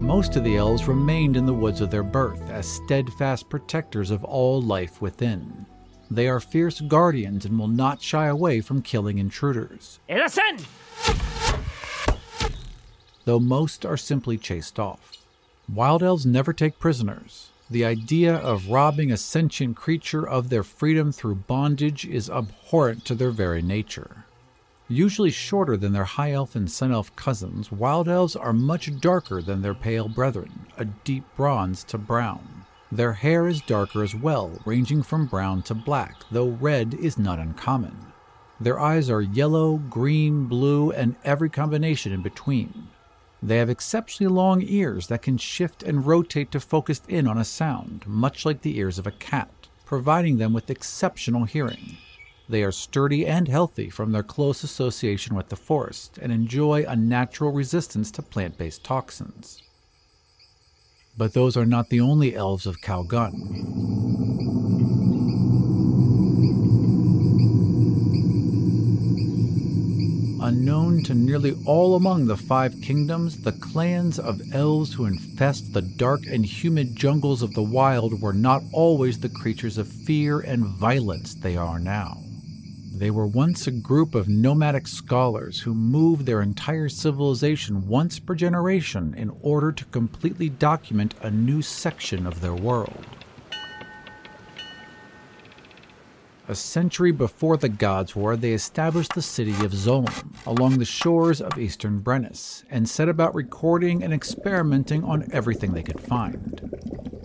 Most 0.00 0.34
of 0.34 0.42
the 0.42 0.56
elves 0.56 0.88
remained 0.88 1.36
in 1.36 1.46
the 1.46 1.54
woods 1.54 1.80
of 1.80 1.92
their 1.92 2.02
birth 2.02 2.50
as 2.50 2.66
steadfast 2.66 3.48
protectors 3.48 4.10
of 4.10 4.24
all 4.24 4.60
life 4.60 5.00
within. 5.00 5.64
They 6.10 6.28
are 6.28 6.40
fierce 6.40 6.80
guardians 6.80 7.44
and 7.44 7.58
will 7.58 7.68
not 7.68 8.00
shy 8.02 8.26
away 8.26 8.60
from 8.60 8.82
killing 8.82 9.18
intruders. 9.18 9.98
Innocent! 10.08 10.66
Though 13.24 13.40
most 13.40 13.84
are 13.84 13.96
simply 13.96 14.38
chased 14.38 14.78
off. 14.78 15.12
Wild 15.72 16.02
elves 16.02 16.24
never 16.24 16.54
take 16.54 16.78
prisoners. 16.78 17.50
The 17.70 17.84
idea 17.84 18.34
of 18.34 18.70
robbing 18.70 19.12
a 19.12 19.18
sentient 19.18 19.76
creature 19.76 20.26
of 20.26 20.48
their 20.48 20.62
freedom 20.62 21.12
through 21.12 21.34
bondage 21.34 22.06
is 22.06 22.30
abhorrent 22.30 23.04
to 23.04 23.14
their 23.14 23.30
very 23.30 23.60
nature. 23.60 24.24
Usually 24.88 25.30
shorter 25.30 25.76
than 25.76 25.92
their 25.92 26.04
high 26.04 26.32
elf 26.32 26.56
and 26.56 26.70
sun 26.70 26.90
elf 26.92 27.14
cousins, 27.14 27.70
wild 27.70 28.08
elves 28.08 28.34
are 28.34 28.54
much 28.54 28.98
darker 29.00 29.42
than 29.42 29.60
their 29.60 29.74
pale 29.74 30.08
brethren, 30.08 30.64
a 30.78 30.86
deep 30.86 31.24
bronze 31.36 31.84
to 31.84 31.98
brown. 31.98 32.57
Their 32.90 33.12
hair 33.12 33.46
is 33.46 33.60
darker 33.60 34.02
as 34.02 34.14
well, 34.14 34.60
ranging 34.64 35.02
from 35.02 35.26
brown 35.26 35.62
to 35.62 35.74
black, 35.74 36.16
though 36.30 36.48
red 36.48 36.94
is 36.94 37.18
not 37.18 37.38
uncommon. 37.38 38.12
Their 38.58 38.80
eyes 38.80 39.10
are 39.10 39.20
yellow, 39.20 39.76
green, 39.76 40.46
blue, 40.46 40.90
and 40.90 41.16
every 41.22 41.50
combination 41.50 42.12
in 42.12 42.22
between. 42.22 42.88
They 43.42 43.58
have 43.58 43.70
exceptionally 43.70 44.32
long 44.32 44.62
ears 44.62 45.06
that 45.08 45.22
can 45.22 45.36
shift 45.36 45.82
and 45.82 46.06
rotate 46.06 46.50
to 46.52 46.60
focus 46.60 47.02
in 47.06 47.28
on 47.28 47.38
a 47.38 47.44
sound, 47.44 48.04
much 48.06 48.44
like 48.44 48.62
the 48.62 48.78
ears 48.78 48.98
of 48.98 49.06
a 49.06 49.12
cat, 49.12 49.68
providing 49.84 50.38
them 50.38 50.52
with 50.52 50.70
exceptional 50.70 51.44
hearing. 51.44 51.98
They 52.48 52.64
are 52.64 52.72
sturdy 52.72 53.26
and 53.26 53.46
healthy 53.46 53.90
from 53.90 54.12
their 54.12 54.22
close 54.22 54.64
association 54.64 55.36
with 55.36 55.50
the 55.50 55.56
forest 55.56 56.18
and 56.20 56.32
enjoy 56.32 56.84
a 56.88 56.96
natural 56.96 57.52
resistance 57.52 58.10
to 58.12 58.22
plant 58.22 58.56
based 58.56 58.82
toxins. 58.82 59.62
But 61.18 61.32
those 61.32 61.56
are 61.56 61.66
not 61.66 61.90
the 61.90 62.00
only 62.00 62.36
elves 62.36 62.64
of 62.64 62.80
Calgon. 62.80 63.34
Unknown 70.40 71.02
to 71.02 71.14
nearly 71.14 71.56
all 71.66 71.96
among 71.96 72.26
the 72.26 72.36
five 72.36 72.80
kingdoms, 72.80 73.38
the 73.42 73.50
clans 73.50 74.20
of 74.20 74.40
elves 74.52 74.94
who 74.94 75.06
infest 75.06 75.72
the 75.72 75.82
dark 75.82 76.20
and 76.26 76.46
humid 76.46 76.94
jungles 76.94 77.42
of 77.42 77.52
the 77.52 77.62
wild 77.62 78.22
were 78.22 78.32
not 78.32 78.62
always 78.72 79.18
the 79.18 79.28
creatures 79.28 79.76
of 79.76 79.88
fear 79.88 80.38
and 80.38 80.64
violence 80.64 81.34
they 81.34 81.56
are 81.56 81.80
now. 81.80 82.27
They 82.98 83.12
were 83.12 83.28
once 83.28 83.68
a 83.68 83.70
group 83.70 84.16
of 84.16 84.28
nomadic 84.28 84.88
scholars 84.88 85.60
who 85.60 85.72
moved 85.72 86.26
their 86.26 86.42
entire 86.42 86.88
civilization 86.88 87.86
once 87.86 88.18
per 88.18 88.34
generation 88.34 89.14
in 89.16 89.30
order 89.40 89.70
to 89.70 89.84
completely 89.84 90.48
document 90.48 91.14
a 91.22 91.30
new 91.30 91.62
section 91.62 92.26
of 92.26 92.40
their 92.40 92.54
world. 92.54 93.06
A 96.48 96.56
century 96.56 97.12
before 97.12 97.56
the 97.56 97.68
Gods' 97.68 98.16
War, 98.16 98.36
they 98.36 98.52
established 98.52 99.14
the 99.14 99.22
city 99.22 99.52
of 99.64 99.72
Zolm 99.72 100.34
along 100.44 100.78
the 100.78 100.84
shores 100.84 101.40
of 101.40 101.56
eastern 101.56 102.00
Brennus 102.00 102.64
and 102.68 102.88
set 102.88 103.08
about 103.08 103.32
recording 103.32 104.02
and 104.02 104.12
experimenting 104.12 105.04
on 105.04 105.28
everything 105.30 105.72
they 105.72 105.84
could 105.84 106.00
find. 106.00 106.67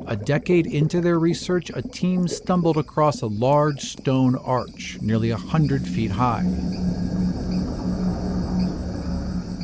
A 0.05 0.17
decade 0.17 0.67
into 0.67 0.99
their 0.99 1.17
research, 1.17 1.71
a 1.73 1.81
team 1.81 2.27
stumbled 2.27 2.77
across 2.77 3.21
a 3.21 3.27
large 3.27 3.81
stone 3.81 4.35
arch, 4.35 4.97
nearly 5.01 5.29
a 5.29 5.37
hundred 5.37 5.87
feet 5.87 6.11
high. 6.11 6.43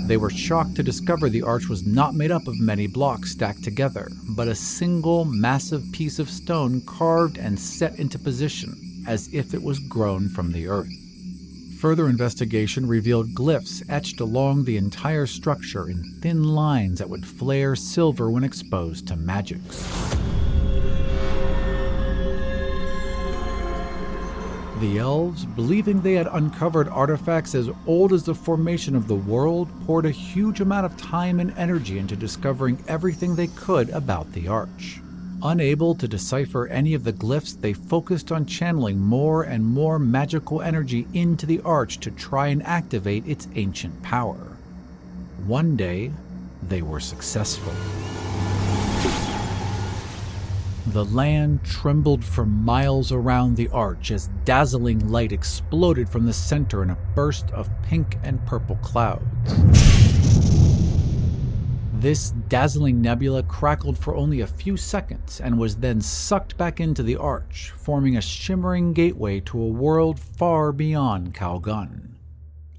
They 0.08 0.17
were 0.17 0.29
shocked 0.29 0.75
to 0.77 0.84
discover 0.84 1.29
the 1.29 1.43
arch 1.43 1.67
was 1.67 1.86
not 1.86 2.15
made 2.15 2.31
up 2.31 2.48
of 2.48 2.60
many 2.60 2.88
blocks 2.88 3.31
stacked 3.31 3.63
together, 3.63 4.10
but 4.29 4.48
a 4.48 4.55
single 4.55 5.25
massive 5.25 5.91
piece 5.91 6.19
of 6.19 6.29
stone 6.29 6.81
carved 6.81 7.38
and 7.38 7.60
set 7.60 8.00
into 8.00 8.17
position, 8.17 9.03
as 9.05 9.31
if 9.34 9.53
it 9.53 9.62
was 9.62 9.77
grown 9.79 10.29
from 10.29 10.53
the 10.53 10.67
earth. 10.67 10.89
Further 11.79 12.10
investigation 12.10 12.88
revealed 12.88 13.36
glyphs 13.36 13.84
etched 13.88 14.19
along 14.19 14.65
the 14.65 14.77
entire 14.77 15.27
structure 15.27 15.88
in 15.88 16.17
thin 16.22 16.43
lines 16.43 17.00
that 17.00 17.10
would 17.10 17.25
flare 17.25 17.75
silver 17.75 18.29
when 18.29 18.43
exposed 18.43 19.08
to 19.08 19.15
magics. 19.15 20.18
The 24.79 24.98
elves, 24.98 25.43
believing 25.43 26.00
they 26.01 26.13
had 26.13 26.27
uncovered 26.31 26.88
artifacts 26.88 27.53
as 27.53 27.69
old 27.86 28.13
as 28.13 28.24
the 28.24 28.33
formation 28.33 28.95
of 28.95 29.09
the 29.09 29.15
world, 29.15 29.67
poured 29.86 30.05
a 30.05 30.12
huge 30.12 30.62
amount 30.62 30.86
of 30.86 30.95
time 30.95 31.41
and 31.41 31.51
energy 31.57 32.00
into 32.00 32.15
discovering 32.15 32.81
everything 32.88 33.36
they 33.36 33.48
could 33.48 33.89
about 33.89 34.31
the 34.31 34.48
arch. 34.48 35.01
Unable 35.43 35.95
to 35.95 36.07
decipher 36.07 36.65
any 36.67 36.93
of 36.93 37.03
the 37.03 37.12
glyphs, 37.12 37.59
they 37.59 37.74
focused 37.74 38.31
on 38.31 38.45
channeling 38.45 39.00
more 39.00 39.43
and 39.43 39.65
more 39.65 40.00
magical 40.00 40.62
energy 40.62 41.07
into 41.13 41.45
the 41.45 41.59
arch 41.62 42.00
to 42.00 42.12
try 42.12 42.48
and 42.48 42.63
activate 42.63 43.27
its 43.27 43.50
ancient 43.55 44.01
power. 44.01 44.57
One 45.45 45.75
day, 45.75 46.13
they 46.63 46.81
were 46.81 47.01
successful. 47.01 47.74
The 50.91 51.05
land 51.05 51.63
trembled 51.63 52.25
for 52.25 52.48
miles 52.48 53.12
around 53.12 53.58
the 53.58 53.67
arch 53.67 54.10
as 54.10 54.31
dazzling 54.43 55.08
light 55.08 55.31
exploded 55.31 56.10
from 56.10 56.25
the 56.25 56.34
center 56.34 56.81
in 56.81 56.89
a 56.89 56.98
burst 57.13 57.51
of 57.51 57.69
pink 57.84 58.17
and 58.24 58.43
purple 58.48 58.75
clouds. 58.77 59.24
This 61.93 62.31
dazzling 62.48 63.03
nebula 63.03 63.43
crackled 63.43 64.00
for 64.00 64.15
only 64.15 64.41
a 64.41 64.48
few 64.48 64.77
seconds 64.77 65.39
and 65.39 65.60
was 65.60 65.75
then 65.75 66.01
sucked 66.01 66.58
back 66.58 66.79
into 66.79 67.03
the 67.03 67.17
arch, 67.17 67.72
forming 67.77 68.17
a 68.17 68.22
shimmering 68.22 68.93
gateway 68.93 69.41
to 69.41 69.62
a 69.62 69.67
world 69.67 70.19
far 70.19 70.72
beyond 70.72 71.36
Calgon. 71.36 72.15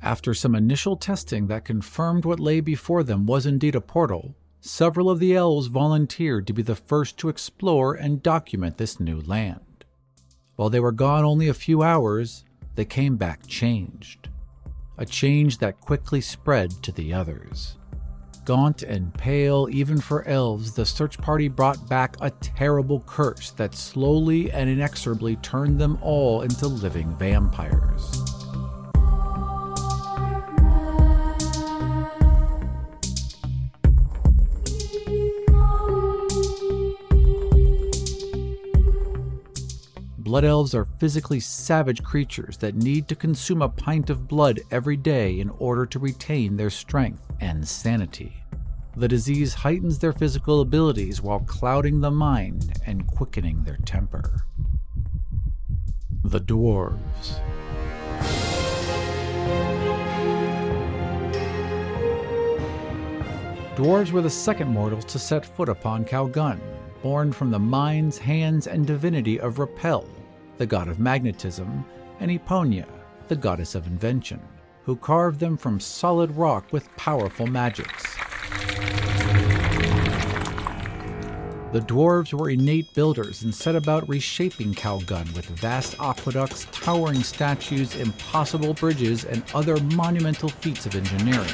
After 0.03 0.35
some 0.35 0.57
initial 0.57 0.97
testing 0.97 1.47
that 1.47 1.65
confirmed 1.65 2.25
what 2.25 2.41
lay 2.41 2.61
before 2.61 3.05
them 3.05 3.27
was 3.27 3.47
indeed 3.47 3.77
a 3.77 3.81
portal, 3.81 4.35
several 4.61 5.11
of 5.11 5.19
the 5.19 5.35
elves 5.35 5.67
volunteered 5.67 6.47
to 6.47 6.53
be 6.53 6.63
the 6.63 6.75
first 6.75 7.17
to 7.19 7.29
explore 7.29 7.95
and 7.95 8.23
document 8.23 8.79
this 8.79 9.01
new 9.01 9.21
land. 9.21 9.85
While 10.57 10.71
they 10.71 10.81
were 10.81 10.93
gone 10.93 11.25
only 11.25 11.49
a 11.49 11.55
few 11.55 11.83
hours, 11.83 12.45
they 12.75 12.85
came 12.85 13.17
back 13.17 13.47
changed. 13.47 14.29
A 14.99 15.07
change 15.07 15.59
that 15.59 15.81
quickly 15.81 16.21
spread 16.21 16.71
to 16.83 16.93
the 16.93 17.15
others. 17.15 17.77
Gaunt 18.45 18.83
and 18.83 19.15
pale, 19.15 19.69
even 19.71 20.01
for 20.01 20.27
elves, 20.27 20.75
the 20.75 20.85
search 20.85 21.19
party 21.19 21.49
brought 21.49 21.89
back 21.89 22.17
a 22.21 22.31
terrible 22.31 23.01
curse 23.01 23.53
that 23.53 23.75
slowly 23.75 24.51
and 24.51 24.69
inexorably 24.69 25.37
turned 25.37 25.79
them 25.79 25.99
all 26.03 26.43
into 26.43 26.67
living 26.67 27.15
vampires. 27.17 28.30
Blood 40.31 40.45
elves 40.45 40.77
are 40.77 40.85
physically 40.85 41.41
savage 41.41 42.05
creatures 42.05 42.57
that 42.59 42.77
need 42.77 43.09
to 43.09 43.17
consume 43.17 43.63
a 43.63 43.69
pint 43.69 44.11
of 44.11 44.29
blood 44.29 44.61
every 44.71 44.97
day 44.97 45.41
in 45.41 45.51
order 45.59 45.85
to 45.87 45.99
retain 45.99 46.57
their 46.57 46.71
strength 46.71 47.27
and 47.41 47.67
sanity. 47.67 48.45
The 48.97 49.09
disease 49.09 49.55
heightens 49.55 49.99
their 49.99 50.13
physical 50.13 50.61
abilities 50.61 51.21
while 51.21 51.41
clouding 51.41 52.01
the 52.01 52.13
mind 52.13 52.79
and 52.87 53.09
quickening 53.09 53.65
their 53.65 53.79
temper. 53.79 54.45
The 56.23 56.39
Dwarves. 56.39 57.41
Dwarves 63.75 64.13
were 64.13 64.23
the 64.23 64.31
second 64.31 64.69
mortals 64.69 65.07
to 65.07 65.19
set 65.19 65.45
foot 65.45 65.69
upon 65.69 66.05
Calgun, 66.05 66.61
born 67.03 67.33
from 67.33 67.51
the 67.51 67.59
minds, 67.59 68.17
hands, 68.17 68.69
and 68.69 68.87
divinity 68.87 69.41
of 69.41 69.59
Repel, 69.59 70.07
the 70.61 70.67
god 70.67 70.89
of 70.89 71.01
magnetism, 71.01 71.83
and 72.21 72.31
Eponia, 72.31 72.85
the 73.29 73.35
goddess 73.35 73.75
of 73.75 73.87
invention, 73.87 74.39
who 74.83 74.95
carved 74.95 75.41
them 75.41 75.57
from 75.57 75.81
solid 75.81 76.31
rock 76.33 76.71
with 76.71 76.95
powerful 76.99 77.47
magics. 77.47 78.05
The 81.73 81.81
dwarves 81.81 82.35
were 82.35 82.51
innate 82.51 82.93
builders 82.93 83.43
and 83.43 83.55
set 83.55 83.75
about 83.75 84.07
reshaping 84.07 84.75
Calgun 84.75 85.35
with 85.35 85.47
vast 85.47 85.99
aqueducts, 85.99 86.67
towering 86.73 87.23
statues, 87.23 87.97
impossible 87.97 88.75
bridges, 88.75 89.25
and 89.25 89.43
other 89.55 89.79
monumental 89.95 90.51
feats 90.51 90.85
of 90.85 90.95
engineering. 90.95 91.49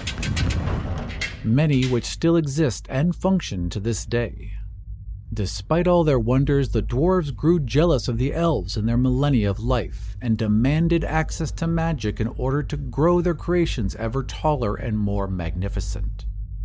Many 1.45 1.85
which 1.85 2.07
still 2.07 2.35
exist 2.35 2.89
and 2.91 3.15
function 3.15 3.71
to 3.71 3.79
this 3.79 4.05
day. 4.05 4.56
Despite 5.33 5.89
all 5.89 6.05
their 6.05 6.19
wonders, 6.19 6.71
the 6.71 6.83
dwarves 6.83 7.35
grew 7.35 7.59
jealous 7.59 8.09
of 8.09 8.17
the 8.17 8.33
elves 8.33 8.77
and 8.77 8.89
their 8.89 8.97
millennia 8.97 9.51
of 9.51 9.59
life, 9.59 10.17
and 10.23 10.39
demanded 10.39 11.05
access 11.05 11.51
to 11.53 11.67
magic 11.67 12.21
in 12.21 12.29
order 12.29 12.63
to 12.63 12.77
grow 12.77 13.21
their 13.21 13.35
creations 13.35 13.97
ever 13.97 14.23
taller 14.23 14.77
and 14.77 14.99
more 14.99 15.27
magnificent. 15.27 16.25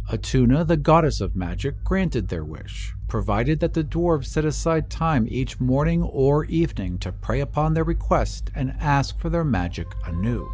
Attuna, 0.09 0.65
the 0.67 0.77
goddess 0.77 1.21
of 1.21 1.35
magic, 1.35 1.83
granted 1.83 2.27
their 2.27 2.43
wish, 2.43 2.93
provided 3.07 3.59
that 3.61 3.73
the 3.73 3.83
dwarves 3.83 4.25
set 4.25 4.45
aside 4.45 4.89
time 4.89 5.25
each 5.29 5.59
morning 5.59 6.03
or 6.03 6.45
evening 6.45 6.97
to 6.99 7.11
pray 7.11 7.39
upon 7.39 7.73
their 7.73 7.83
request 7.83 8.51
and 8.53 8.75
ask 8.79 9.17
for 9.17 9.29
their 9.29 9.45
magic 9.45 9.87
anew. 10.05 10.49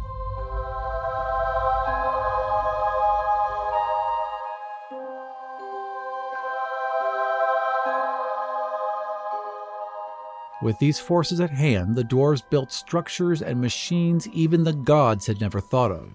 With 10.60 10.80
these 10.80 10.98
forces 10.98 11.38
at 11.38 11.50
hand, 11.50 11.94
the 11.94 12.02
dwarves 12.02 12.42
built 12.50 12.72
structures 12.72 13.42
and 13.42 13.60
machines 13.60 14.26
even 14.28 14.64
the 14.64 14.72
gods 14.72 15.26
had 15.28 15.40
never 15.40 15.60
thought 15.60 15.92
of. 15.92 16.10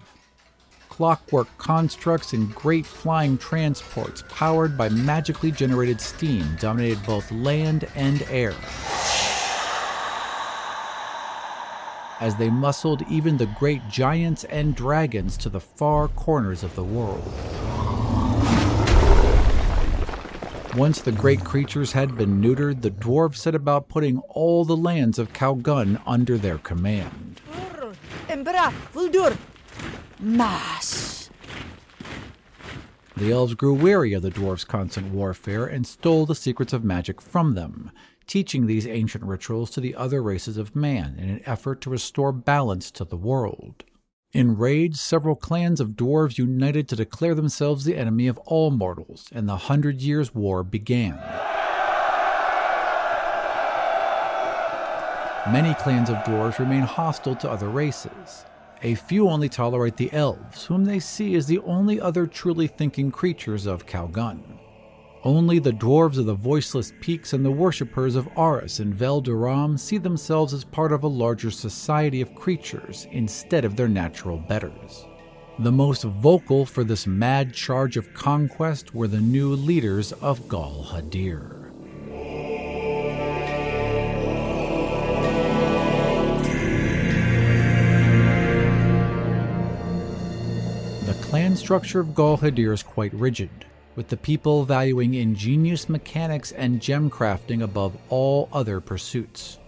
Clockwork 0.90 1.48
constructs 1.56 2.34
and 2.34 2.54
great 2.54 2.84
flying 2.84 3.38
transports 3.38 4.22
powered 4.28 4.76
by 4.76 4.90
magically 4.90 5.50
generated 5.50 5.98
steam 5.98 6.46
dominated 6.60 7.04
both 7.06 7.32
land 7.32 7.88
and 7.94 8.22
air. 8.30 8.54
As 12.20 12.36
they 12.36 12.50
muscled 12.50 13.02
even 13.10 13.38
the 13.38 13.46
great 13.58 13.88
giants 13.88 14.44
and 14.44 14.76
dragons 14.76 15.38
to 15.38 15.48
the 15.48 15.60
far 15.60 16.08
corners 16.08 16.62
of 16.62 16.74
the 16.76 16.84
world. 16.84 17.24
Once 20.76 21.00
the 21.00 21.12
great 21.12 21.44
creatures 21.44 21.92
had 21.92 22.16
been 22.16 22.40
neutered, 22.40 22.82
the 22.82 22.90
dwarves 22.90 23.36
set 23.36 23.54
about 23.54 23.88
putting 23.88 24.18
all 24.28 24.64
the 24.64 24.76
lands 24.76 25.20
of 25.20 25.32
Calgun 25.32 26.00
under 26.04 26.36
their 26.36 26.58
command. 26.58 27.40
Mas. 30.18 31.30
The 33.16 33.30
elves 33.30 33.54
grew 33.54 33.74
weary 33.74 34.14
of 34.14 34.22
the 34.22 34.32
dwarves' 34.32 34.66
constant 34.66 35.12
warfare 35.12 35.64
and 35.64 35.86
stole 35.86 36.26
the 36.26 36.34
secrets 36.34 36.72
of 36.72 36.82
magic 36.82 37.20
from 37.20 37.54
them, 37.54 37.92
teaching 38.26 38.66
these 38.66 38.84
ancient 38.84 39.22
rituals 39.22 39.70
to 39.70 39.80
the 39.80 39.94
other 39.94 40.20
races 40.20 40.56
of 40.56 40.74
man 40.74 41.16
in 41.20 41.28
an 41.30 41.40
effort 41.46 41.80
to 41.82 41.90
restore 41.90 42.32
balance 42.32 42.90
to 42.90 43.04
the 43.04 43.16
world. 43.16 43.84
Enraged, 44.36 44.96
several 44.96 45.36
clans 45.36 45.80
of 45.80 45.90
dwarves 45.90 46.38
united 46.38 46.88
to 46.88 46.96
declare 46.96 47.36
themselves 47.36 47.84
the 47.84 47.96
enemy 47.96 48.26
of 48.26 48.36
all 48.38 48.72
mortals, 48.72 49.28
and 49.30 49.48
the 49.48 49.56
Hundred 49.56 50.02
Years' 50.02 50.34
War 50.34 50.64
began. 50.64 51.14
Many 55.52 55.72
clans 55.74 56.10
of 56.10 56.16
dwarves 56.24 56.58
remain 56.58 56.82
hostile 56.82 57.36
to 57.36 57.48
other 57.48 57.68
races. 57.68 58.44
A 58.82 58.96
few 58.96 59.28
only 59.28 59.48
tolerate 59.48 59.98
the 59.98 60.12
elves, 60.12 60.64
whom 60.64 60.84
they 60.84 60.98
see 60.98 61.36
as 61.36 61.46
the 61.46 61.60
only 61.60 62.00
other 62.00 62.26
truly 62.26 62.66
thinking 62.66 63.12
creatures 63.12 63.66
of 63.66 63.86
Calgun. 63.86 64.58
Only 65.24 65.58
the 65.58 65.72
dwarves 65.72 66.18
of 66.18 66.26
the 66.26 66.34
Voiceless 66.34 66.92
Peaks 67.00 67.32
and 67.32 67.42
the 67.42 67.50
worshippers 67.50 68.14
of 68.14 68.28
Aris 68.36 68.78
and 68.78 68.94
Vel 68.94 69.22
Duram 69.22 69.80
see 69.80 69.96
themselves 69.96 70.52
as 70.52 70.64
part 70.64 70.92
of 70.92 71.02
a 71.02 71.08
larger 71.08 71.50
society 71.50 72.20
of 72.20 72.34
creatures 72.34 73.06
instead 73.10 73.64
of 73.64 73.74
their 73.74 73.88
natural 73.88 74.36
betters. 74.36 75.06
The 75.60 75.72
most 75.72 76.02
vocal 76.02 76.66
for 76.66 76.84
this 76.84 77.06
mad 77.06 77.54
charge 77.54 77.96
of 77.96 78.12
conquest 78.12 78.94
were 78.94 79.08
the 79.08 79.20
new 79.20 79.54
leaders 79.54 80.12
of 80.12 80.46
Gal 80.46 80.88
Hadir. 80.92 81.70
The 91.06 91.14
clan 91.22 91.56
structure 91.56 92.00
of 92.00 92.14
Gal 92.14 92.36
Hadir 92.36 92.74
is 92.74 92.82
quite 92.82 93.14
rigid 93.14 93.64
with 93.96 94.08
the 94.08 94.16
people 94.16 94.64
valuing 94.64 95.14
ingenious 95.14 95.88
mechanics 95.88 96.52
and 96.52 96.80
gem 96.80 97.10
crafting 97.10 97.62
above 97.62 97.96
all 98.08 98.48
other 98.52 98.80
pursuits. 98.80 99.58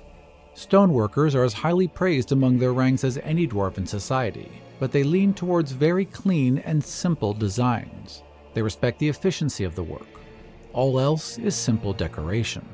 Stoneworkers 0.54 1.34
are 1.34 1.44
as 1.44 1.52
highly 1.52 1.86
praised 1.86 2.32
among 2.32 2.58
their 2.58 2.72
ranks 2.72 3.04
as 3.04 3.18
any 3.18 3.46
dwarf 3.46 3.76
in 3.76 3.86
society, 3.86 4.62
but 4.78 4.90
they 4.90 5.02
lean 5.02 5.34
towards 5.34 5.72
very 5.72 6.04
clean 6.04 6.58
and 6.58 6.82
simple 6.82 7.34
designs. 7.34 8.22
They 8.54 8.62
respect 8.62 8.98
the 8.98 9.08
efficiency 9.08 9.64
of 9.64 9.74
the 9.74 9.82
work. 9.82 10.06
All 10.72 10.98
else 10.98 11.38
is 11.38 11.54
simple 11.54 11.92
decoration. 11.92 12.66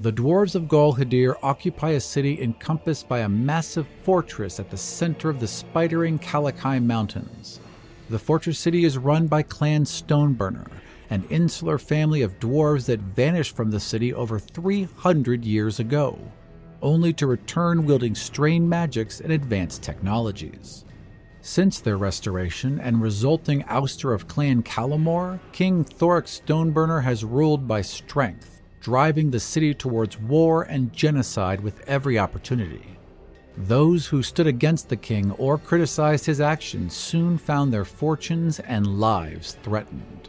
The 0.00 0.12
dwarves 0.12 0.54
of 0.54 0.66
Gol 0.66 0.94
Hadir 0.94 1.36
occupy 1.42 1.90
a 1.90 2.00
city 2.00 2.42
encompassed 2.42 3.08
by 3.08 3.20
a 3.20 3.28
massive 3.28 3.86
fortress 4.02 4.58
at 4.58 4.70
the 4.70 4.76
center 4.76 5.30
of 5.30 5.40
the 5.40 5.46
spidering 5.46 6.20
Kalakai 6.20 6.82
Mountains. 6.82 7.60
The 8.14 8.20
fortress 8.20 8.60
city 8.60 8.84
is 8.84 8.96
run 8.96 9.26
by 9.26 9.42
Clan 9.42 9.82
Stoneburner, 9.82 10.68
an 11.10 11.24
insular 11.30 11.78
family 11.78 12.22
of 12.22 12.38
dwarves 12.38 12.86
that 12.86 13.00
vanished 13.00 13.56
from 13.56 13.72
the 13.72 13.80
city 13.80 14.14
over 14.14 14.38
300 14.38 15.44
years 15.44 15.80
ago, 15.80 16.16
only 16.80 17.12
to 17.14 17.26
return 17.26 17.84
wielding 17.84 18.14
strange 18.14 18.68
magics 18.68 19.18
and 19.18 19.32
advanced 19.32 19.82
technologies. 19.82 20.84
Since 21.40 21.80
their 21.80 21.96
restoration 21.96 22.78
and 22.78 23.02
resulting 23.02 23.64
ouster 23.64 24.14
of 24.14 24.28
Clan 24.28 24.62
Calamore, 24.62 25.40
King 25.50 25.82
Thoric 25.82 26.26
Stoneburner 26.26 27.02
has 27.02 27.24
ruled 27.24 27.66
by 27.66 27.82
strength 27.82 28.62
driving 28.80 29.32
the 29.32 29.40
city 29.40 29.74
towards 29.74 30.20
war 30.20 30.62
and 30.62 30.92
genocide 30.92 31.62
with 31.62 31.80
every 31.88 32.16
opportunity. 32.16 32.93
Those 33.56 34.06
who 34.06 34.22
stood 34.22 34.48
against 34.48 34.88
the 34.88 34.96
king 34.96 35.30
or 35.32 35.58
criticized 35.58 36.26
his 36.26 36.40
actions 36.40 36.94
soon 36.94 37.38
found 37.38 37.72
their 37.72 37.84
fortunes 37.84 38.58
and 38.60 38.98
lives 38.98 39.56
threatened. 39.62 40.28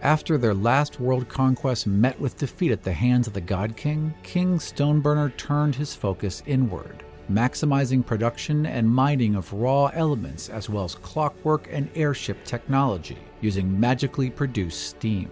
After 0.00 0.38
their 0.38 0.54
last 0.54 0.98
world 0.98 1.28
conquest 1.28 1.86
met 1.86 2.18
with 2.18 2.38
defeat 2.38 2.70
at 2.70 2.84
the 2.84 2.92
hands 2.92 3.26
of 3.26 3.32
the 3.32 3.40
God 3.40 3.76
King, 3.76 4.14
King 4.22 4.58
Stoneburner 4.58 5.36
turned 5.36 5.74
his 5.74 5.94
focus 5.94 6.42
inward, 6.46 7.02
maximizing 7.30 8.06
production 8.06 8.64
and 8.64 8.88
mining 8.88 9.34
of 9.34 9.52
raw 9.52 9.86
elements 9.92 10.48
as 10.48 10.70
well 10.70 10.84
as 10.84 10.94
clockwork 10.94 11.68
and 11.70 11.90
airship 11.96 12.42
technology 12.44 13.18
using 13.40 13.78
magically 13.78 14.30
produced 14.30 14.86
steam. 14.86 15.30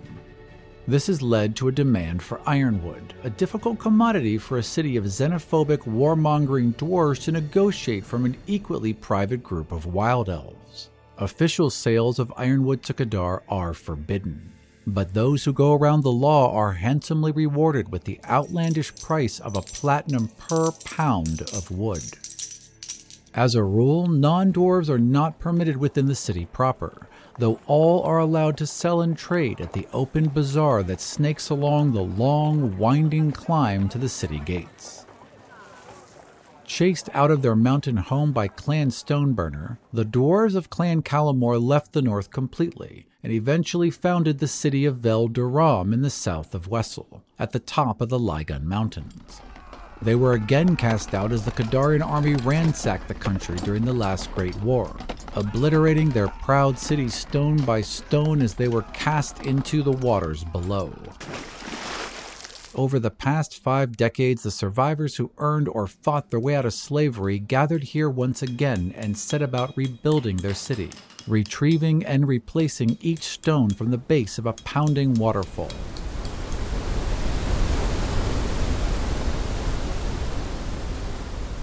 This 0.89 1.09
has 1.09 1.21
led 1.21 1.57
to 1.57 1.67
a 1.67 1.73
demand 1.73 2.23
for 2.23 2.41
ironwood, 2.47 3.13
a 3.25 3.31
difficult 3.31 3.81
commodity 3.81 4.39
for 4.39 4.57
a 4.57 4.63
city 4.63 4.97
of 4.97 5.05
xenophobic, 5.05 5.79
warmongering 5.79 6.77
dwarves 6.77 7.25
to 7.25 7.33
negotiate 7.33 8.07
from 8.07 8.25
an 8.25 8.37
equally 8.47 8.93
private 8.93 9.43
group 9.43 9.73
of 9.73 9.87
wild 9.87 10.29
elves. 10.29 10.91
Official 11.19 11.71
sales 11.71 12.21
of 12.21 12.33
ironwood 12.37 12.85
to 12.85 12.95
Kadar 12.95 13.43
are 13.49 13.75
forbidden, 13.75 14.53
but 14.87 15.13
those 15.13 15.43
who 15.43 15.53
go 15.53 15.75
around 15.75 16.03
the 16.03 16.13
law 16.13 16.55
are 16.55 16.75
handsomely 16.75 17.33
rewarded 17.33 17.91
with 17.91 18.05
the 18.05 18.21
outlandish 18.25 18.95
price 18.95 19.41
of 19.41 19.57
a 19.57 19.63
platinum 19.63 20.29
per 20.39 20.71
pound 20.85 21.41
of 21.53 21.69
wood. 21.73 22.17
As 23.35 23.57
a 23.57 23.65
rule, 23.65 24.07
non 24.07 24.53
dwarves 24.53 24.89
are 24.89 25.01
not 25.01 25.41
permitted 25.41 25.79
within 25.79 26.07
the 26.07 26.15
city 26.15 26.47
proper, 26.47 27.09
though 27.39 27.61
all 27.67 28.03
are 28.03 28.19
allowed 28.19 28.57
to 28.57 28.67
sell 28.67 29.01
and 29.01 29.17
trade 29.17 29.61
at 29.61 29.73
the 29.73 29.87
open 29.93 30.29
bazaar 30.29 30.83
that 30.83 31.01
snakes 31.01 31.51
along 31.51 31.93
the 31.93 32.03
long, 32.03 32.77
winding 32.79 33.33
climb 33.33 33.89
to 33.89 33.99
the 33.99 34.09
city 34.09 34.39
gates. 34.41 35.07
Chased 36.65 37.09
out 37.15 37.31
of 37.31 37.43
their 37.43 37.55
mountain 37.55 37.97
home 37.97 38.33
by 38.33 38.49
Clan 38.49 38.89
Stoneburner, 38.89 39.79
the 39.93 40.05
dwarves 40.05 40.57
of 40.57 40.69
Clan 40.69 41.01
Calamore 41.01 41.63
left 41.63 41.93
the 41.93 42.03
north 42.03 42.31
completely 42.31 43.07
and 43.23 43.33
eventually 43.33 43.91
founded 43.91 44.39
the 44.39 44.49
city 44.49 44.85
of 44.85 44.99
Vel 44.99 45.29
Duram 45.29 45.93
in 45.93 46.03
the 46.03 46.11
south 46.11 46.55
of 46.55 46.69
Wessel, 46.69 47.23
at 47.39 47.53
the 47.53 47.61
top 47.61 48.01
of 48.01 48.09
the 48.09 48.19
Lygun 48.19 48.65
Mountains. 48.65 49.41
They 50.03 50.15
were 50.15 50.35
again 50.35 50.77
cast 50.77 51.15
out 51.15 51.33
as 51.33 51.45
the 51.45 51.51
Kadarian 51.51 52.07
army 52.07 52.35
ransacked 52.35 53.09
the 53.09 53.15
country 53.15 53.57
during 53.57 53.85
the 53.85 53.93
last 53.93 54.33
Great 54.35 54.57
War, 54.63 54.95
obliterating 55.35 56.11
their 56.11 56.29
proud 56.29 56.79
city 56.79 57.09
stone 57.09 57.57
by 57.57 57.81
stone 57.81 58.43
as 58.43 58.55
they 58.55 58.69
were 58.69 58.83
cast 58.93 59.47
into 59.47 59.83
the 59.83 59.93
waters 59.93 60.45
below. 60.45 60.93
Over 62.75 62.99
the 62.99 63.11
past 63.11 63.59
five 63.63 63.97
decades, 63.97 64.43
the 64.43 64.51
survivors 64.51 65.17
who 65.17 65.33
earned 65.39 65.67
or 65.67 65.87
fought 65.87 66.31
their 66.31 66.39
way 66.39 66.55
out 66.55 66.67
of 66.67 66.75
slavery 66.75 67.39
gathered 67.39 67.85
here 67.85 68.11
once 68.11 68.43
again 68.43 68.93
and 68.95 69.17
set 69.17 69.41
about 69.41 69.75
rebuilding 69.79 70.37
their 70.37 70.53
city, 70.53 70.91
retrieving 71.27 72.05
and 72.05 72.29
replacing 72.29 72.99
each 73.01 73.23
stone 73.23 73.71
from 73.71 73.91
the 73.91 73.99
base 73.99 74.37
of 74.37 74.45
a 74.45 74.53
pounding 74.53 75.15
waterfall. 75.15 75.71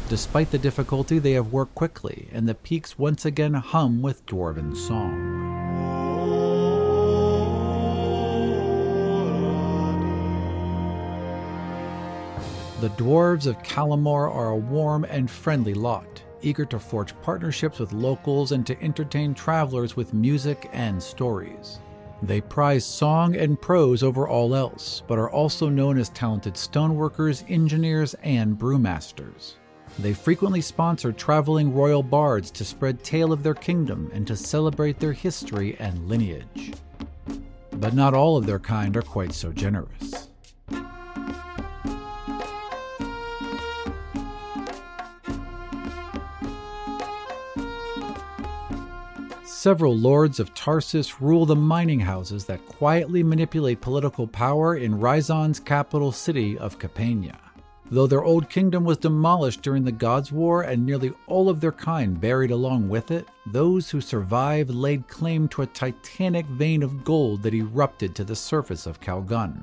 Despite 0.10 0.52
the 0.52 0.58
difficulty, 0.58 1.18
they 1.18 1.32
have 1.32 1.54
worked 1.54 1.76
quickly, 1.76 2.28
and 2.32 2.48
the 2.48 2.56
peaks 2.56 3.00
once 3.00 3.26
again 3.26 3.54
hum 3.54 4.02
with 4.02 4.26
dwarven 4.26 4.76
song. 4.76 5.34
The 12.82 12.90
dwarves 12.90 13.48
of 13.48 13.64
Calamore 13.64 14.30
are 14.30 14.50
a 14.50 14.58
warm 14.58 15.06
and 15.06 15.32
friendly 15.32 15.74
lot, 15.74 16.22
eager 16.42 16.66
to 16.66 16.78
forge 16.78 17.20
partnerships 17.22 17.80
with 17.80 17.94
locals 17.94 18.52
and 18.52 18.68
to 18.68 18.84
entertain 18.84 19.34
travelers 19.34 19.96
with 19.96 20.14
music 20.14 20.70
and 20.74 21.02
stories. 21.02 21.80
They 22.22 22.42
prize 22.42 22.86
song 22.86 23.38
and 23.38 23.60
prose 23.60 24.04
over 24.04 24.28
all 24.28 24.54
else, 24.54 25.02
but 25.08 25.18
are 25.18 25.30
also 25.30 25.70
known 25.70 25.98
as 25.98 26.10
talented 26.10 26.56
stoneworkers, 26.56 27.50
engineers, 27.50 28.16
and 28.16 28.60
brewmasters. 28.60 29.54
They 30.00 30.14
frequently 30.14 30.62
sponsor 30.62 31.12
traveling 31.12 31.74
royal 31.74 32.04
bards 32.04 32.50
to 32.52 32.66
spread 32.66 33.04
tale 33.04 33.32
of 33.32 33.44
their 33.44 33.54
kingdom 33.54 34.10
and 34.14 34.26
to 34.28 34.36
celebrate 34.36 35.00
their 35.00 35.14
history 35.14 35.78
and 35.80 36.10
lineage. 36.10 36.74
But 37.72 37.94
not 37.94 38.14
all 38.14 38.36
of 38.36 38.46
their 38.46 38.60
kind 38.60 38.98
are 38.98 39.02
quite 39.02 39.34
so 39.34 39.52
generous. 39.52 40.30
Several 49.46 49.98
lords 49.98 50.42
of 50.42 50.54
Tarsus 50.54 51.22
rule 51.22 51.46
the 51.46 51.56
mining 51.56 52.02
houses 52.02 52.46
that 52.48 52.66
quietly 52.66 53.24
manipulate 53.24 53.80
political 53.80 54.28
power 54.28 54.76
in 54.76 55.00
Ryzon's 55.00 55.62
capital 55.62 56.12
city 56.12 56.58
of 56.58 56.80
Capania. 56.80 57.43
Though 57.94 58.08
their 58.08 58.24
old 58.24 58.50
kingdom 58.50 58.86
was 58.86 58.98
demolished 58.98 59.62
during 59.62 59.84
the 59.84 59.92
Gods' 59.92 60.32
War 60.32 60.64
and 60.64 60.84
nearly 60.84 61.14
all 61.28 61.48
of 61.48 61.62
their 61.62 61.72
kind 61.72 62.20
buried 62.20 62.50
along 62.50 62.90
with 62.90 63.12
it, 63.12 63.28
those 63.46 63.92
who 63.92 64.02
survived 64.02 64.72
laid 64.72 65.08
claim 65.08 65.48
to 65.50 65.62
a 65.62 65.68
titanic 65.68 66.48
vein 66.48 66.82
of 66.82 67.04
gold 67.04 67.44
that 67.44 67.54
erupted 67.54 68.16
to 68.16 68.24
the 68.24 68.36
surface 68.36 68.88
of 68.88 69.00
Calgun. 69.00 69.62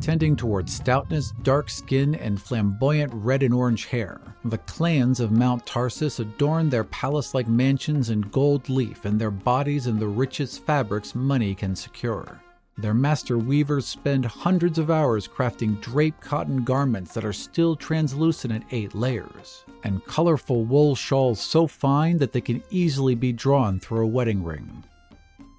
Tending 0.00 0.34
towards 0.34 0.74
stoutness, 0.74 1.32
dark 1.42 1.68
skin, 1.68 2.14
and 2.14 2.40
flamboyant 2.40 3.12
red 3.12 3.42
and 3.42 3.52
orange 3.52 3.84
hair, 3.84 4.18
the 4.46 4.56
clans 4.56 5.20
of 5.20 5.30
Mount 5.30 5.66
Tarsus 5.66 6.20
adorn 6.20 6.70
their 6.70 6.84
palace 6.84 7.34
like 7.34 7.48
mansions 7.48 8.08
in 8.08 8.22
gold 8.22 8.70
leaf 8.70 9.04
and 9.04 9.20
their 9.20 9.30
bodies 9.30 9.86
in 9.86 9.98
the 9.98 10.08
richest 10.08 10.64
fabrics 10.64 11.14
money 11.14 11.54
can 11.54 11.76
secure. 11.76 12.41
Their 12.78 12.94
master 12.94 13.36
weavers 13.36 13.86
spend 13.86 14.24
hundreds 14.24 14.78
of 14.78 14.90
hours 14.90 15.28
crafting 15.28 15.80
draped 15.80 16.20
cotton 16.20 16.64
garments 16.64 17.12
that 17.14 17.24
are 17.24 17.32
still 17.32 17.76
translucent 17.76 18.52
at 18.52 18.64
eight 18.70 18.94
layers, 18.94 19.64
and 19.84 20.04
colorful 20.06 20.64
wool 20.64 20.94
shawls 20.94 21.40
so 21.40 21.66
fine 21.66 22.16
that 22.18 22.32
they 22.32 22.40
can 22.40 22.62
easily 22.70 23.14
be 23.14 23.32
drawn 23.32 23.78
through 23.78 24.04
a 24.04 24.06
wedding 24.06 24.42
ring. 24.42 24.84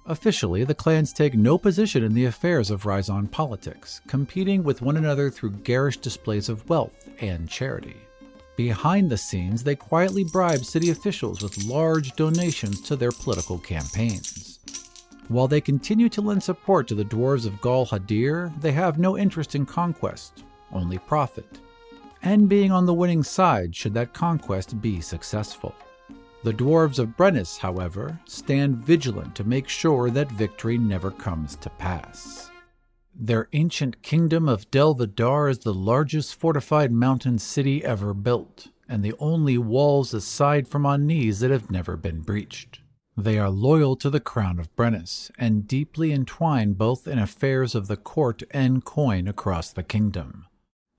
Officially, 0.06 0.64
the 0.64 0.74
clans 0.74 1.12
take 1.12 1.34
no 1.34 1.56
position 1.56 2.02
in 2.02 2.12
the 2.12 2.26
affairs 2.26 2.70
of 2.70 2.82
Ryzon 2.82 3.30
politics, 3.30 4.02
competing 4.06 4.62
with 4.62 4.82
one 4.82 4.96
another 4.96 5.30
through 5.30 5.52
garish 5.62 5.96
displays 5.98 6.48
of 6.48 6.68
wealth 6.68 7.08
and 7.20 7.48
charity. 7.48 7.96
Behind 8.56 9.08
the 9.08 9.16
scenes, 9.16 9.64
they 9.64 9.76
quietly 9.76 10.24
bribe 10.24 10.64
city 10.64 10.90
officials 10.90 11.42
with 11.42 11.64
large 11.64 12.12
donations 12.16 12.82
to 12.82 12.96
their 12.96 13.12
political 13.12 13.58
campaigns. 13.58 14.53
While 15.28 15.48
they 15.48 15.60
continue 15.60 16.08
to 16.10 16.20
lend 16.20 16.42
support 16.42 16.86
to 16.88 16.94
the 16.94 17.04
dwarves 17.04 17.46
of 17.46 17.60
Gol 17.60 17.86
Hadir, 17.86 18.52
they 18.60 18.72
have 18.72 18.98
no 18.98 19.16
interest 19.16 19.54
in 19.54 19.64
conquest, 19.64 20.44
only 20.70 20.98
profit, 20.98 21.60
and 22.22 22.48
being 22.48 22.70
on 22.70 22.84
the 22.84 22.94
winning 22.94 23.22
side 23.22 23.74
should 23.74 23.94
that 23.94 24.12
conquest 24.12 24.80
be 24.82 25.00
successful. 25.00 25.74
The 26.42 26.52
dwarves 26.52 26.98
of 26.98 27.16
Brennus, 27.16 27.56
however, 27.56 28.20
stand 28.26 28.84
vigilant 28.84 29.34
to 29.36 29.44
make 29.44 29.66
sure 29.66 30.10
that 30.10 30.30
victory 30.30 30.76
never 30.76 31.10
comes 31.10 31.56
to 31.56 31.70
pass. 31.70 32.50
Their 33.14 33.48
ancient 33.54 34.02
kingdom 34.02 34.46
of 34.46 34.70
Delvedar 34.70 35.50
is 35.50 35.60
the 35.60 35.72
largest 35.72 36.38
fortified 36.38 36.92
mountain 36.92 37.38
city 37.38 37.82
ever 37.82 38.12
built, 38.12 38.68
and 38.86 39.02
the 39.02 39.14
only 39.18 39.56
walls 39.56 40.12
aside 40.12 40.68
from 40.68 40.82
Onese 40.82 41.40
that 41.40 41.50
have 41.50 41.70
never 41.70 41.96
been 41.96 42.20
breached. 42.20 42.80
They 43.16 43.38
are 43.38 43.50
loyal 43.50 43.94
to 43.96 44.10
the 44.10 44.18
crown 44.18 44.58
of 44.58 44.74
Brennus 44.74 45.30
and 45.38 45.68
deeply 45.68 46.12
entwined 46.12 46.76
both 46.76 47.06
in 47.06 47.18
affairs 47.18 47.76
of 47.76 47.86
the 47.86 47.96
court 47.96 48.42
and 48.50 48.84
coin 48.84 49.28
across 49.28 49.72
the 49.72 49.84
kingdom. 49.84 50.46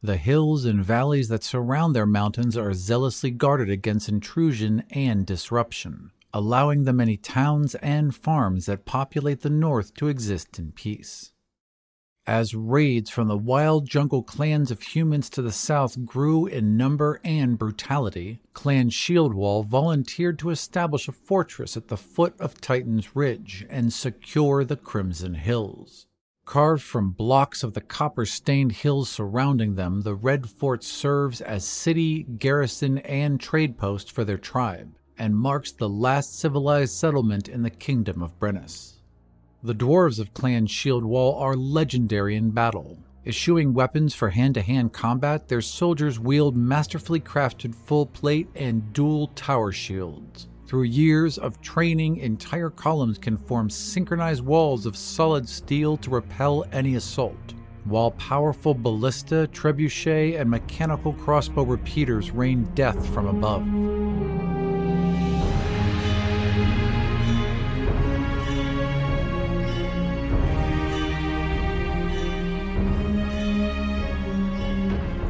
The 0.02 0.18
hills 0.18 0.64
and 0.66 0.84
valleys 0.84 1.28
that 1.28 1.44
surround 1.44 1.94
their 1.94 2.06
mountains 2.06 2.56
are 2.56 2.74
zealously 2.74 3.32
guarded 3.32 3.70
against 3.70 4.08
intrusion 4.08 4.84
and 4.92 5.26
disruption, 5.26 6.12
allowing 6.34 6.84
the 6.84 6.94
many 6.94 7.18
towns 7.18 7.76
and 7.76 8.16
farms 8.16 8.68
that 8.68 8.86
populate 8.86 9.42
the 9.42 9.50
north 9.50 9.94
to 9.96 10.08
exist 10.08 10.58
in 10.58 10.72
peace. 10.72 11.34
As 12.28 12.56
raids 12.56 13.12
from 13.12 13.28
the 13.28 13.38
wild 13.38 13.88
jungle 13.88 14.24
clans 14.24 14.72
of 14.72 14.82
humans 14.82 15.30
to 15.30 15.44
the 15.44 15.52
south 15.52 16.06
grew 16.06 16.48
in 16.48 16.76
number 16.76 17.22
and 17.24 17.56
brutality, 17.56 18.40
Clan 18.54 18.90
Shieldwall 18.90 19.64
volunteered 19.64 20.40
to 20.40 20.50
establish 20.50 21.08
a 21.08 21.12
fortress 21.12 21.78
at 21.78 21.90
the 21.90 21.98
foot 21.98 22.34
of 22.40 22.60
Titan's 22.60 23.16
Ridge 23.16 23.68
and 23.70 23.94
secure 23.94 24.64
the 24.64 24.76
Crimson 24.76 25.36
Hills. 25.36 26.08
Carved 26.46 26.82
from 26.82 27.12
blocks 27.12 27.62
of 27.62 27.74
the 27.74 27.82
copper 27.82 28.26
stained 28.26 28.72
hills 28.72 29.08
surrounding 29.08 29.76
them, 29.76 30.02
the 30.02 30.16
Red 30.16 30.50
Fort 30.50 30.84
serves 30.84 31.42
as 31.42 31.64
city, 31.64 32.24
garrison, 32.24 32.98
and 33.00 33.40
trade 33.40 33.78
post 33.78 34.12
for 34.12 34.24
their 34.24 34.38
tribe, 34.40 34.96
and 35.16 35.36
marks 35.36 35.72
the 35.72 35.90
last 35.90 36.40
civilized 36.40 36.94
settlement 36.94 37.48
in 37.48 37.62
the 37.62 37.70
kingdom 37.70 38.24
of 38.24 38.40
Brennus. 38.40 38.95
The 39.66 39.74
dwarves 39.74 40.20
of 40.20 40.32
Clan 40.36 40.68
Shieldwall 40.68 41.42
are 41.42 41.56
legendary 41.56 42.36
in 42.36 42.52
battle. 42.52 43.00
Eschewing 43.26 43.74
weapons 43.74 44.14
for 44.14 44.30
hand 44.30 44.54
to 44.54 44.62
hand 44.62 44.94
combat, 44.94 45.48
their 45.48 45.60
soldiers 45.60 46.20
wield 46.20 46.56
masterfully 46.56 47.20
crafted 47.20 47.74
full 47.74 48.06
plate 48.06 48.48
and 48.54 48.94
dual 48.94 49.30
tower 49.30 49.72
shields. 49.72 50.48
Through 50.68 50.84
years 50.84 51.40
of 51.40 51.62
training, 51.62 52.18
entire 52.18 52.70
columns 52.70 53.18
can 53.18 53.38
form 53.38 53.72
synchronized 53.72 54.46
walls 54.46 54.86
of 54.86 54.96
solid 54.96 55.50
steel 55.50 55.98
to 55.98 56.12
repel 56.12 56.64
any 56.72 56.94
assault, 56.94 57.56
while 57.86 58.12
powerful 58.12 58.76
ballista, 58.76 59.50
trebuchet, 59.52 60.40
and 60.40 60.48
mechanical 60.48 61.14
crossbow 61.14 61.64
repeaters 61.64 62.30
rain 62.30 62.70
death 62.76 63.04
from 63.12 63.26
above. 63.26 63.66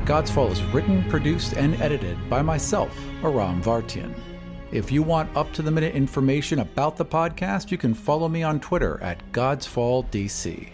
God's 0.05 0.29
Fall 0.29 0.51
is 0.51 0.61
written, 0.65 1.03
produced, 1.09 1.53
and 1.53 1.81
edited 1.81 2.29
by 2.29 2.43
myself, 2.43 2.95
Aram 3.23 3.59
Vartian. 3.63 4.13
If 4.71 4.91
you 4.91 5.01
want 5.01 5.35
up 5.35 5.51
to 5.53 5.63
the 5.63 5.71
minute 5.71 5.95
information 5.95 6.59
about 6.59 6.95
the 6.95 7.05
podcast, 7.05 7.71
you 7.71 7.79
can 7.79 7.95
follow 7.95 8.29
me 8.29 8.43
on 8.43 8.59
Twitter 8.59 9.01
at 9.01 9.31
GodsFallDC. 9.31 10.69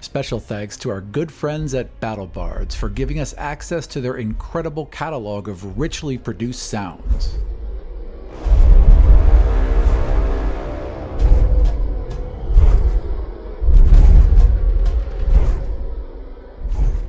Special 0.00 0.38
thanks 0.38 0.76
to 0.76 0.90
our 0.90 1.00
good 1.00 1.32
friends 1.32 1.72
at 1.72 1.98
BattleBards 2.00 2.74
for 2.74 2.90
giving 2.90 3.20
us 3.20 3.34
access 3.38 3.86
to 3.86 4.02
their 4.02 4.16
incredible 4.16 4.84
catalog 4.86 5.48
of 5.48 5.78
richly 5.78 6.18
produced 6.18 6.64
sounds. 6.64 7.38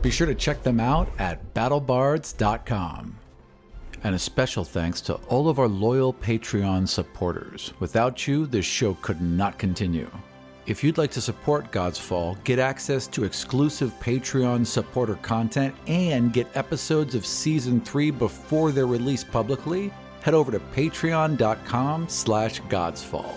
Be 0.06 0.12
sure 0.12 0.28
to 0.28 0.36
check 0.36 0.62
them 0.62 0.80
out 0.80 1.10
at 1.18 1.56
battlebards.com. 1.56 3.18
And 4.04 4.14
a 4.14 4.20
special 4.20 4.64
thanks 4.64 5.02
to 5.02 5.16
all 5.30 5.50
of 5.50 5.58
our 5.58 5.68
loyal 5.68 6.14
Patreon 6.14 6.88
supporters. 6.88 7.74
Without 7.80 8.28
you, 8.28 8.46
this 8.46 8.66
show 8.68 8.94
could 9.02 9.20
not 9.20 9.58
continue. 9.58 10.08
If 10.68 10.84
you'd 10.84 11.00
like 11.00 11.10
to 11.10 11.22
support 11.22 11.72
God's 11.72 11.98
Fall, 11.98 12.38
get 12.44 12.60
access 12.60 13.08
to 13.08 13.24
exclusive 13.24 14.00
Patreon 14.00 14.68
supporter 14.68 15.16
content, 15.24 15.74
and 15.88 16.32
get 16.32 16.56
episodes 16.56 17.16
of 17.16 17.26
Season 17.26 17.82
3 17.82 18.12
before 18.12 18.72
they're 18.72 18.86
released 18.86 19.32
publicly, 19.32 19.92
head 20.22 20.36
over 20.36 20.52
to 20.52 20.60
patreon.com 20.60 22.08
slash 22.08 22.62
godsfall. 22.62 23.34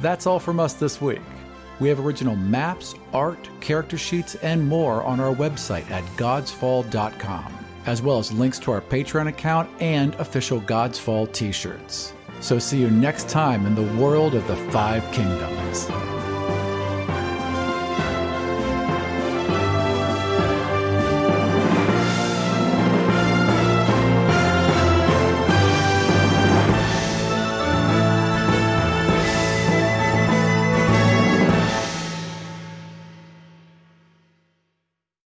That's 0.00 0.26
all 0.26 0.40
from 0.40 0.58
us 0.58 0.74
this 0.74 1.00
week. 1.00 1.22
We 1.80 1.88
have 1.88 2.00
original 2.00 2.36
maps, 2.36 2.94
art, 3.12 3.48
character 3.60 3.98
sheets, 3.98 4.34
and 4.36 4.66
more 4.66 5.02
on 5.02 5.20
our 5.20 5.34
website 5.34 5.90
at 5.90 6.04
godsfall.com 6.16 7.64
as 7.86 8.02
well 8.02 8.18
as 8.18 8.32
links 8.32 8.58
to 8.60 8.72
our 8.72 8.80
Patreon 8.80 9.28
account 9.28 9.70
and 9.80 10.14
official 10.16 10.60
God's 10.60 10.98
Fall 10.98 11.26
t 11.26 11.52
shirts. 11.52 12.14
So 12.40 12.58
see 12.58 12.80
you 12.80 12.90
next 12.90 13.28
time 13.28 13.66
in 13.66 13.74
the 13.74 14.02
world 14.02 14.34
of 14.34 14.46
the 14.46 14.56
Five 14.70 15.02
Kingdoms. 15.12 15.88